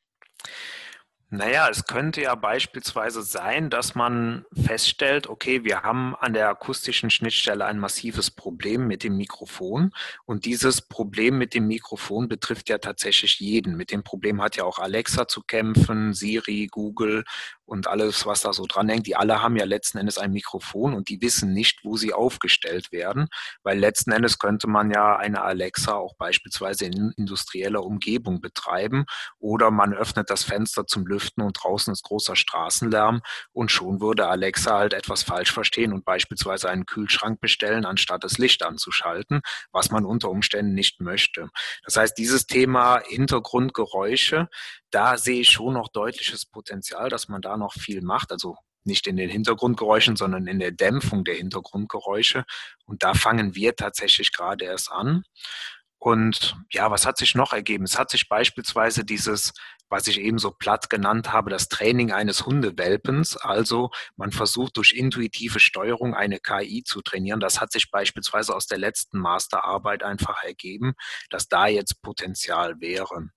Naja, 1.31 1.67
es 1.69 1.85
könnte 1.85 2.21
ja 2.21 2.35
beispielsweise 2.35 3.21
sein, 3.23 3.69
dass 3.69 3.93
man 3.93 4.45
feststellt, 4.53 5.27
okay, 5.27 5.65
wir 5.65 5.81
haben 5.81 6.15
an 6.15 6.33
der 6.33 6.47
akustischen 6.47 7.09
Schnittstelle 7.09 7.65
ein 7.65 7.79
massives 7.79 8.31
Problem 8.31 8.87
mit 8.87 9.03
dem 9.03 9.17
Mikrofon 9.17 9.91
und 10.25 10.45
dieses 10.45 10.81
Problem 10.81 11.37
mit 11.37 11.53
dem 11.53 11.67
Mikrofon 11.67 12.29
betrifft 12.29 12.69
ja 12.69 12.77
tatsächlich 12.77 13.39
jeden. 13.39 13.75
Mit 13.75 13.91
dem 13.91 14.03
Problem 14.03 14.41
hat 14.41 14.55
ja 14.55 14.63
auch 14.63 14.79
Alexa 14.79 15.27
zu 15.27 15.41
kämpfen, 15.41 16.13
Siri, 16.13 16.67
Google 16.71 17.25
und 17.65 17.87
alles, 17.87 18.25
was 18.25 18.41
da 18.41 18.53
so 18.53 18.65
dran 18.65 18.89
hängt, 18.89 19.07
die 19.07 19.15
alle 19.15 19.41
haben 19.41 19.55
ja 19.55 19.65
letzten 19.65 19.97
Endes 19.97 20.17
ein 20.17 20.31
Mikrofon 20.31 20.93
und 20.93 21.09
die 21.09 21.21
wissen 21.21 21.53
nicht, 21.53 21.79
wo 21.83 21.97
sie 21.97 22.13
aufgestellt 22.13 22.91
werden, 22.91 23.27
weil 23.63 23.79
letzten 23.79 24.11
Endes 24.11 24.39
könnte 24.39 24.67
man 24.67 24.91
ja 24.91 25.15
eine 25.15 25.41
Alexa 25.41 25.93
auch 25.93 26.15
beispielsweise 26.17 26.85
in 26.85 27.13
industrieller 27.17 27.83
Umgebung 27.83 28.41
betreiben 28.41 29.05
oder 29.39 29.71
man 29.71 29.93
öffnet 29.93 30.29
das 30.29 30.43
Fenster 30.43 30.85
zum 30.85 31.05
Lüften 31.05 31.41
und 31.41 31.57
draußen 31.61 31.91
ist 31.91 32.03
großer 32.03 32.35
Straßenlärm 32.35 33.21
und 33.51 33.71
schon 33.71 34.01
würde 34.01 34.27
Alexa 34.27 34.77
halt 34.77 34.93
etwas 34.93 35.23
falsch 35.23 35.51
verstehen 35.51 35.93
und 35.93 36.05
beispielsweise 36.05 36.69
einen 36.69 36.85
Kühlschrank 36.85 37.39
bestellen, 37.39 37.85
anstatt 37.85 38.23
das 38.23 38.37
Licht 38.37 38.63
anzuschalten, 38.63 39.41
was 39.71 39.91
man 39.91 40.05
unter 40.05 40.29
Umständen 40.29 40.73
nicht 40.73 41.01
möchte. 41.01 41.49
Das 41.83 41.95
heißt, 41.95 42.17
dieses 42.17 42.45
Thema 42.45 43.01
Hintergrundgeräusche, 43.05 44.47
da 44.91 45.17
sehe 45.17 45.41
ich 45.41 45.49
schon 45.49 45.73
noch 45.73 45.89
deutliches 45.89 46.45
Potenzial, 46.45 47.09
dass 47.09 47.27
man 47.27 47.41
da 47.41 47.57
noch 47.57 47.73
viel 47.73 48.01
macht. 48.01 48.31
Also 48.31 48.57
nicht 48.85 49.07
in 49.07 49.17
den 49.17 49.29
Hintergrundgeräuschen, 49.29 50.15
sondern 50.15 50.47
in 50.47 50.59
der 50.59 50.71
Dämpfung 50.71 51.25
der 51.25 51.35
Hintergrundgeräusche. 51.35 52.45
Und 52.85 53.03
da 53.03 53.13
fangen 53.13 53.55
wir 53.55 53.75
tatsächlich 53.75 54.31
gerade 54.31 54.65
erst 54.65 54.91
an. 54.91 55.23
Und 55.97 56.55
ja, 56.71 56.91
was 56.91 57.05
hat 57.05 57.17
sich 57.17 57.33
noch 57.35 57.51
ergeben? 57.51 57.83
Es 57.83 57.97
hat 57.97 58.11
sich 58.11 58.29
beispielsweise 58.29 59.03
dieses, 59.03 59.53
was 59.89 60.07
ich 60.07 60.19
eben 60.19 60.37
so 60.37 60.51
platt 60.51 60.89
genannt 60.89 61.31
habe, 61.33 61.49
das 61.49 61.67
Training 61.67 62.11
eines 62.11 62.45
Hundewelpens. 62.45 63.37
Also 63.37 63.89
man 64.15 64.31
versucht 64.31 64.77
durch 64.77 64.93
intuitive 64.93 65.59
Steuerung 65.59 66.13
eine 66.13 66.39
KI 66.39 66.83
zu 66.83 67.01
trainieren. 67.01 67.39
Das 67.39 67.59
hat 67.59 67.71
sich 67.71 67.89
beispielsweise 67.89 68.55
aus 68.55 68.67
der 68.67 68.77
letzten 68.77 69.19
Masterarbeit 69.19 70.03
einfach 70.03 70.43
ergeben, 70.43 70.93
dass 71.29 71.47
da 71.47 71.67
jetzt 71.67 72.01
Potenzial 72.03 72.79
wäre. 72.81 73.29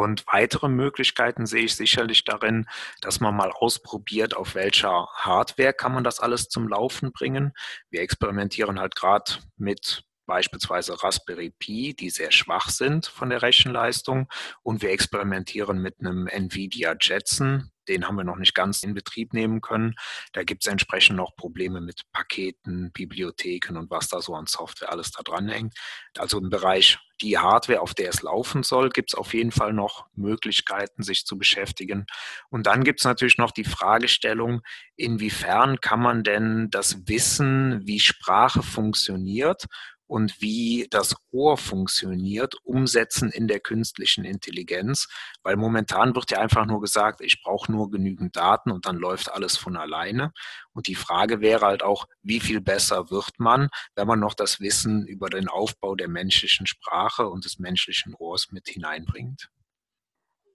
Und 0.00 0.26
weitere 0.26 0.68
Möglichkeiten 0.68 1.44
sehe 1.44 1.64
ich 1.64 1.76
sicherlich 1.76 2.24
darin, 2.24 2.66
dass 3.02 3.20
man 3.20 3.36
mal 3.36 3.52
ausprobiert, 3.52 4.34
auf 4.34 4.54
welcher 4.54 5.08
Hardware 5.14 5.74
kann 5.74 5.92
man 5.92 6.04
das 6.04 6.20
alles 6.20 6.48
zum 6.48 6.68
Laufen 6.68 7.12
bringen. 7.12 7.52
Wir 7.90 8.00
experimentieren 8.00 8.80
halt 8.80 8.96
gerade 8.96 9.32
mit 9.58 10.04
beispielsweise 10.30 11.02
Raspberry 11.02 11.50
Pi, 11.50 11.92
die 11.92 12.08
sehr 12.08 12.30
schwach 12.30 12.68
sind 12.68 13.06
von 13.06 13.30
der 13.30 13.42
Rechenleistung. 13.42 14.28
Und 14.62 14.80
wir 14.80 14.90
experimentieren 14.90 15.82
mit 15.82 15.98
einem 15.98 16.28
NVIDIA 16.28 16.94
Jetson, 17.00 17.72
den 17.88 18.06
haben 18.06 18.14
wir 18.14 18.22
noch 18.22 18.36
nicht 18.36 18.54
ganz 18.54 18.84
in 18.84 18.94
Betrieb 18.94 19.32
nehmen 19.32 19.60
können. 19.60 19.96
Da 20.32 20.44
gibt 20.44 20.64
es 20.64 20.70
entsprechend 20.70 21.16
noch 21.16 21.34
Probleme 21.34 21.80
mit 21.80 22.02
Paketen, 22.12 22.92
Bibliotheken 22.92 23.76
und 23.76 23.90
was 23.90 24.06
da 24.06 24.20
so 24.20 24.36
an 24.36 24.46
Software 24.46 24.92
alles 24.92 25.10
da 25.10 25.24
dran 25.24 25.48
hängt. 25.48 25.74
Also 26.16 26.38
im 26.38 26.48
Bereich 26.48 26.98
die 27.20 27.36
Hardware, 27.36 27.80
auf 27.80 27.94
der 27.94 28.10
es 28.10 28.22
laufen 28.22 28.62
soll, 28.62 28.90
gibt 28.90 29.10
es 29.10 29.18
auf 29.18 29.34
jeden 29.34 29.50
Fall 29.50 29.72
noch 29.72 30.06
Möglichkeiten, 30.14 31.02
sich 31.02 31.26
zu 31.26 31.36
beschäftigen. 31.36 32.06
Und 32.50 32.66
dann 32.68 32.84
gibt 32.84 33.00
es 33.00 33.04
natürlich 33.04 33.36
noch 33.36 33.50
die 33.50 33.64
Fragestellung, 33.64 34.60
inwiefern 34.94 35.80
kann 35.80 36.00
man 36.00 36.22
denn 36.22 36.68
das 36.70 37.08
Wissen, 37.08 37.84
wie 37.84 37.98
Sprache 37.98 38.62
funktioniert 38.62 39.66
und 40.10 40.40
wie 40.40 40.88
das 40.90 41.14
Ohr 41.30 41.56
funktioniert, 41.56 42.56
umsetzen 42.64 43.30
in 43.30 43.46
der 43.46 43.60
künstlichen 43.60 44.24
Intelligenz. 44.24 45.06
Weil 45.44 45.54
momentan 45.54 46.16
wird 46.16 46.32
ja 46.32 46.40
einfach 46.40 46.66
nur 46.66 46.80
gesagt, 46.80 47.20
ich 47.20 47.40
brauche 47.44 47.70
nur 47.70 47.92
genügend 47.92 48.34
Daten 48.34 48.72
und 48.72 48.86
dann 48.86 48.96
läuft 48.96 49.30
alles 49.30 49.56
von 49.56 49.76
alleine. 49.76 50.32
Und 50.72 50.88
die 50.88 50.96
Frage 50.96 51.40
wäre 51.40 51.64
halt 51.64 51.84
auch, 51.84 52.06
wie 52.22 52.40
viel 52.40 52.60
besser 52.60 53.12
wird 53.12 53.38
man, 53.38 53.68
wenn 53.94 54.08
man 54.08 54.18
noch 54.18 54.34
das 54.34 54.58
Wissen 54.58 55.06
über 55.06 55.30
den 55.30 55.46
Aufbau 55.46 55.94
der 55.94 56.08
menschlichen 56.08 56.66
Sprache 56.66 57.28
und 57.28 57.44
des 57.44 57.60
menschlichen 57.60 58.12
Ohrs 58.18 58.50
mit 58.50 58.68
hineinbringt. 58.68 59.48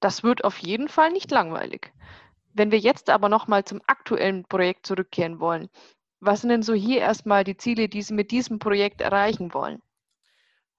Das 0.02 0.22
wird 0.22 0.44
auf 0.44 0.58
jeden 0.58 0.90
Fall 0.90 1.14
nicht 1.14 1.32
langweilig. 1.32 1.94
Wenn 2.52 2.72
wir 2.72 2.80
jetzt 2.80 3.10
aber 3.10 3.30
nochmal 3.30 3.64
zum 3.64 3.82
aktuellen 3.88 4.44
Projekt 4.44 4.86
zurückkehren 4.86 5.40
wollen, 5.40 5.70
was 6.20 6.42
sind 6.42 6.50
denn 6.50 6.64
so 6.64 6.74
hier 6.74 7.00
erstmal 7.02 7.44
die 7.44 7.58
Ziele, 7.58 7.90
die 7.90 8.02
Sie 8.02 8.14
mit 8.14 8.32
diesem 8.32 8.60
Projekt 8.60 9.02
erreichen 9.02 9.54
wollen? 9.54 9.82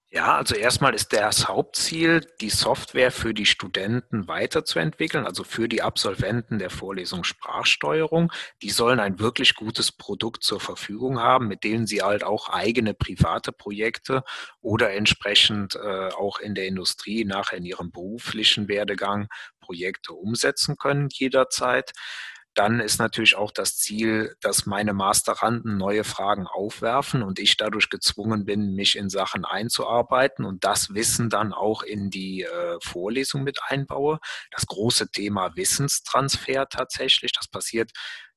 Ja, 0.08 0.36
also 0.36 0.54
erstmal 0.54 0.94
ist 0.94 1.12
das 1.12 1.48
Hauptziel, 1.48 2.24
die 2.40 2.48
Software 2.48 3.10
für 3.10 3.34
die 3.34 3.44
Studenten 3.44 4.28
weiterzuentwickeln, 4.28 5.26
also 5.26 5.42
für 5.42 5.68
die 5.68 5.82
Absolventen 5.82 6.60
der 6.60 6.70
Vorlesung 6.70 7.24
Sprachsteuerung. 7.24 8.32
Die 8.62 8.70
sollen 8.70 9.00
ein 9.00 9.18
wirklich 9.18 9.56
gutes 9.56 9.90
Produkt 9.90 10.44
zur 10.44 10.60
Verfügung 10.60 11.18
haben, 11.20 11.48
mit 11.48 11.64
dem 11.64 11.86
sie 11.86 12.02
halt 12.02 12.22
auch 12.22 12.48
eigene 12.48 12.94
private 12.94 13.50
Projekte 13.50 14.22
oder 14.60 14.92
entsprechend 14.92 15.74
äh, 15.74 16.08
auch 16.16 16.38
in 16.38 16.54
der 16.54 16.66
Industrie 16.66 17.24
nachher 17.24 17.58
in 17.58 17.64
ihrem 17.64 17.90
beruflichen 17.90 18.68
Werdegang 18.68 19.26
Projekte 19.60 20.12
umsetzen 20.12 20.76
können 20.76 21.08
jederzeit 21.10 21.92
dann 22.56 22.80
ist 22.80 22.98
natürlich 22.98 23.36
auch 23.36 23.50
das 23.50 23.76
Ziel, 23.76 24.34
dass 24.40 24.64
meine 24.64 24.94
Masteranden 24.94 25.76
neue 25.76 26.04
Fragen 26.04 26.46
aufwerfen 26.46 27.22
und 27.22 27.38
ich 27.38 27.58
dadurch 27.58 27.90
gezwungen 27.90 28.46
bin, 28.46 28.74
mich 28.74 28.96
in 28.96 29.10
Sachen 29.10 29.44
einzuarbeiten 29.44 30.44
und 30.46 30.64
das 30.64 30.94
Wissen 30.94 31.28
dann 31.28 31.52
auch 31.52 31.82
in 31.82 32.08
die 32.08 32.42
äh, 32.42 32.78
Vorlesung 32.82 33.42
mit 33.44 33.58
einbaue. 33.68 34.20
Das 34.50 34.66
große 34.66 35.10
Thema 35.10 35.54
Wissenstransfer 35.54 36.66
tatsächlich, 36.68 37.32
das 37.32 37.46
passiert 37.46 37.92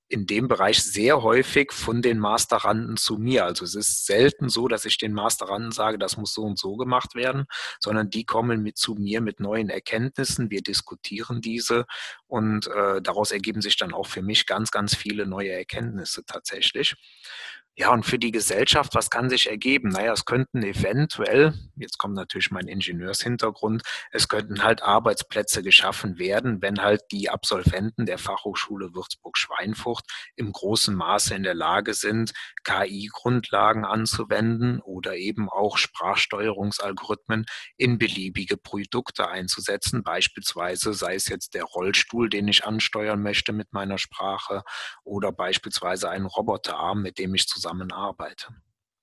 in 0.10 0.26
dem 0.26 0.48
Bereich 0.48 0.84
sehr 0.84 1.22
häufig 1.22 1.72
von 1.72 2.02
den 2.02 2.18
Masteranden 2.18 2.98
zu 2.98 3.18
mir. 3.18 3.46
Also 3.46 3.64
es 3.64 3.76
ist 3.76 4.08
selten 4.08 4.50
so, 4.50 4.68
dass 4.68 4.86
ich 4.86 4.98
den 4.98 5.14
Masteranden 5.14 5.72
sage, 5.72 6.00
das 6.00 6.18
muss 6.18 6.34
so 6.34 6.42
und 6.42 6.58
so 6.58 6.76
gemacht 6.76 7.14
werden, 7.14 7.46
sondern 7.80 8.10
die 8.10 8.26
kommen 8.26 8.64
mit 8.64 8.78
zu 8.78 8.96
mir 8.96 9.22
mit 9.22 9.40
neuen 9.40 9.70
Erkenntnissen. 9.70 10.50
Wir 10.50 10.64
diskutieren 10.64 11.42
diese 11.42 11.86
und 12.28 12.68
äh, 12.68 13.02
daraus 13.02 13.32
ergeben 13.32 13.62
sich 13.62 13.78
dann 13.78 13.94
auch 13.94 14.08
für 14.08 14.24
mich 14.24 14.48
ganz, 14.48 14.72
ganz 14.72 14.96
viele 14.96 15.28
neue 15.28 15.52
Erkenntnisse 15.52 16.26
tatsächlich. 16.26 16.96
Ja, 17.80 17.94
und 17.94 18.06
für 18.06 18.20
die 18.20 18.32
Gesellschaft, 18.32 18.94
was 18.94 19.10
kann 19.10 19.30
sich 19.30 19.50
ergeben? 19.50 19.88
Naja, 19.88 20.12
es 20.12 20.26
könnten 20.26 20.64
eventuell, 20.64 21.54
jetzt 21.78 21.98
kommt 21.98 22.14
natürlich 22.14 22.52
mein 22.52 22.68
Ingenieurshintergrund, 22.68 23.84
es 24.12 24.28
könnten 24.28 24.64
halt 24.64 24.84
Arbeitsplätze 24.84 25.64
geschaffen 25.64 26.20
werden, 26.20 26.62
wenn 26.62 26.82
halt 26.82 27.04
die 27.14 27.30
Absolventen 27.30 28.06
der 28.06 28.18
Fachhochschule 28.18 28.94
Würzburg-Schweinfurt 28.94 30.02
im 30.36 30.52
großen 30.52 30.94
Maße 30.94 31.34
in 31.36 31.44
der 31.44 31.54
Lage 31.54 31.94
sind, 31.94 32.34
KI-Grundlagen 32.66 33.86
anzuwenden 33.86 34.82
oder 34.82 35.16
eben 35.16 35.48
auch 35.48 35.78
Sprachsteuerungsalgorithmen 35.78 37.46
in 37.78 37.98
beliebige 37.98 38.58
Produkte 38.58 39.30
einzusetzen. 39.30 40.04
Beispielsweise 40.04 40.94
sei 40.94 41.16
es 41.16 41.30
jetzt 41.30 41.54
der 41.54 41.64
Rollstuhl, 41.64 42.30
den 42.30 42.50
ich 42.50 42.66
ansteuern 42.66 43.22
möchte 43.22 43.54
mit 43.54 43.72
meiner 43.72 43.98
Sprache 43.98 44.64
oder 45.06 45.32
beispielsweise 45.32 46.10
ein 46.10 46.26
Roboterarm, 46.26 47.02
mit 47.02 47.18
dem 47.20 47.34
ich 47.36 47.48
zusammen 47.48 47.69
zusammenarbeite. 47.70 48.48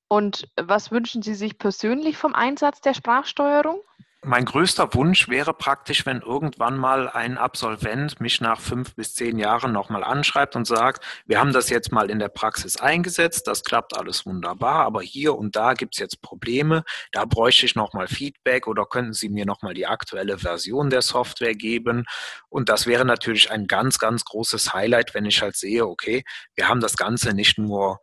Und 0.08 0.48
was 0.56 0.90
wünschen 0.90 1.22
Sie 1.22 1.34
sich 1.34 1.58
persönlich 1.58 2.16
vom 2.16 2.34
Einsatz 2.34 2.80
der 2.80 2.94
Sprachsteuerung? 2.94 3.80
Mein 4.28 4.44
größter 4.44 4.92
Wunsch 4.94 5.28
wäre 5.28 5.54
praktisch, 5.54 6.04
wenn 6.04 6.20
irgendwann 6.20 6.76
mal 6.76 7.08
ein 7.08 7.38
Absolvent 7.38 8.20
mich 8.20 8.40
nach 8.40 8.60
fünf 8.60 8.96
bis 8.96 9.14
zehn 9.14 9.38
Jahren 9.38 9.72
nochmal 9.72 10.02
anschreibt 10.02 10.56
und 10.56 10.66
sagt, 10.66 11.04
wir 11.26 11.38
haben 11.38 11.52
das 11.52 11.70
jetzt 11.70 11.92
mal 11.92 12.10
in 12.10 12.18
der 12.18 12.28
Praxis 12.28 12.76
eingesetzt, 12.76 13.46
das 13.46 13.62
klappt 13.62 13.96
alles 13.96 14.26
wunderbar, 14.26 14.84
aber 14.84 15.00
hier 15.00 15.36
und 15.36 15.54
da 15.54 15.74
gibt 15.74 15.94
es 15.94 16.00
jetzt 16.00 16.22
Probleme, 16.22 16.82
da 17.12 17.24
bräuchte 17.24 17.66
ich 17.66 17.76
nochmal 17.76 18.08
Feedback 18.08 18.66
oder 18.66 18.84
könnten 18.86 19.12
Sie 19.12 19.28
mir 19.28 19.46
nochmal 19.46 19.74
die 19.74 19.86
aktuelle 19.86 20.38
Version 20.38 20.90
der 20.90 21.02
Software 21.02 21.54
geben. 21.54 22.04
Und 22.48 22.68
das 22.68 22.88
wäre 22.88 23.04
natürlich 23.04 23.52
ein 23.52 23.68
ganz, 23.68 24.00
ganz 24.00 24.24
großes 24.24 24.72
Highlight, 24.72 25.14
wenn 25.14 25.26
ich 25.26 25.40
halt 25.40 25.54
sehe, 25.54 25.86
okay, 25.86 26.24
wir 26.56 26.68
haben 26.68 26.80
das 26.80 26.96
Ganze 26.96 27.32
nicht 27.32 27.58
nur 27.58 28.00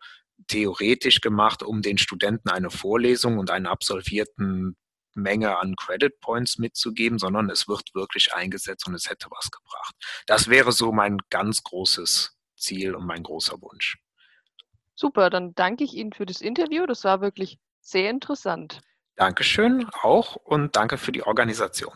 theoretisch 0.47 1.21
gemacht, 1.21 1.63
um 1.63 1.81
den 1.81 1.97
Studenten 1.97 2.49
eine 2.49 2.69
Vorlesung 2.69 3.37
und 3.37 3.51
einen 3.51 3.67
absolvierten 3.67 4.75
Menge 5.15 5.59
an 5.59 5.75
Credit 5.75 6.19
Points 6.19 6.57
mitzugeben, 6.57 7.19
sondern 7.19 7.49
es 7.49 7.67
wird 7.67 7.93
wirklich 7.93 8.33
eingesetzt 8.33 8.87
und 8.87 8.95
es 8.95 9.09
hätte 9.09 9.27
was 9.29 9.51
gebracht. 9.51 9.95
Das 10.25 10.47
wäre 10.49 10.71
so 10.71 10.91
mein 10.91 11.17
ganz 11.29 11.63
großes 11.63 12.35
Ziel 12.57 12.95
und 12.95 13.05
mein 13.05 13.23
großer 13.23 13.61
Wunsch. 13.61 13.97
Super, 14.95 15.29
dann 15.29 15.53
danke 15.55 15.83
ich 15.83 15.93
Ihnen 15.93 16.13
für 16.13 16.25
das 16.25 16.41
Interview. 16.41 16.85
Das 16.85 17.03
war 17.03 17.21
wirklich 17.21 17.59
sehr 17.81 18.09
interessant. 18.09 18.81
Dankeschön 19.15 19.87
auch 20.01 20.35
und 20.35 20.75
danke 20.75 20.97
für 20.97 21.11
die 21.11 21.23
Organisation. 21.23 21.93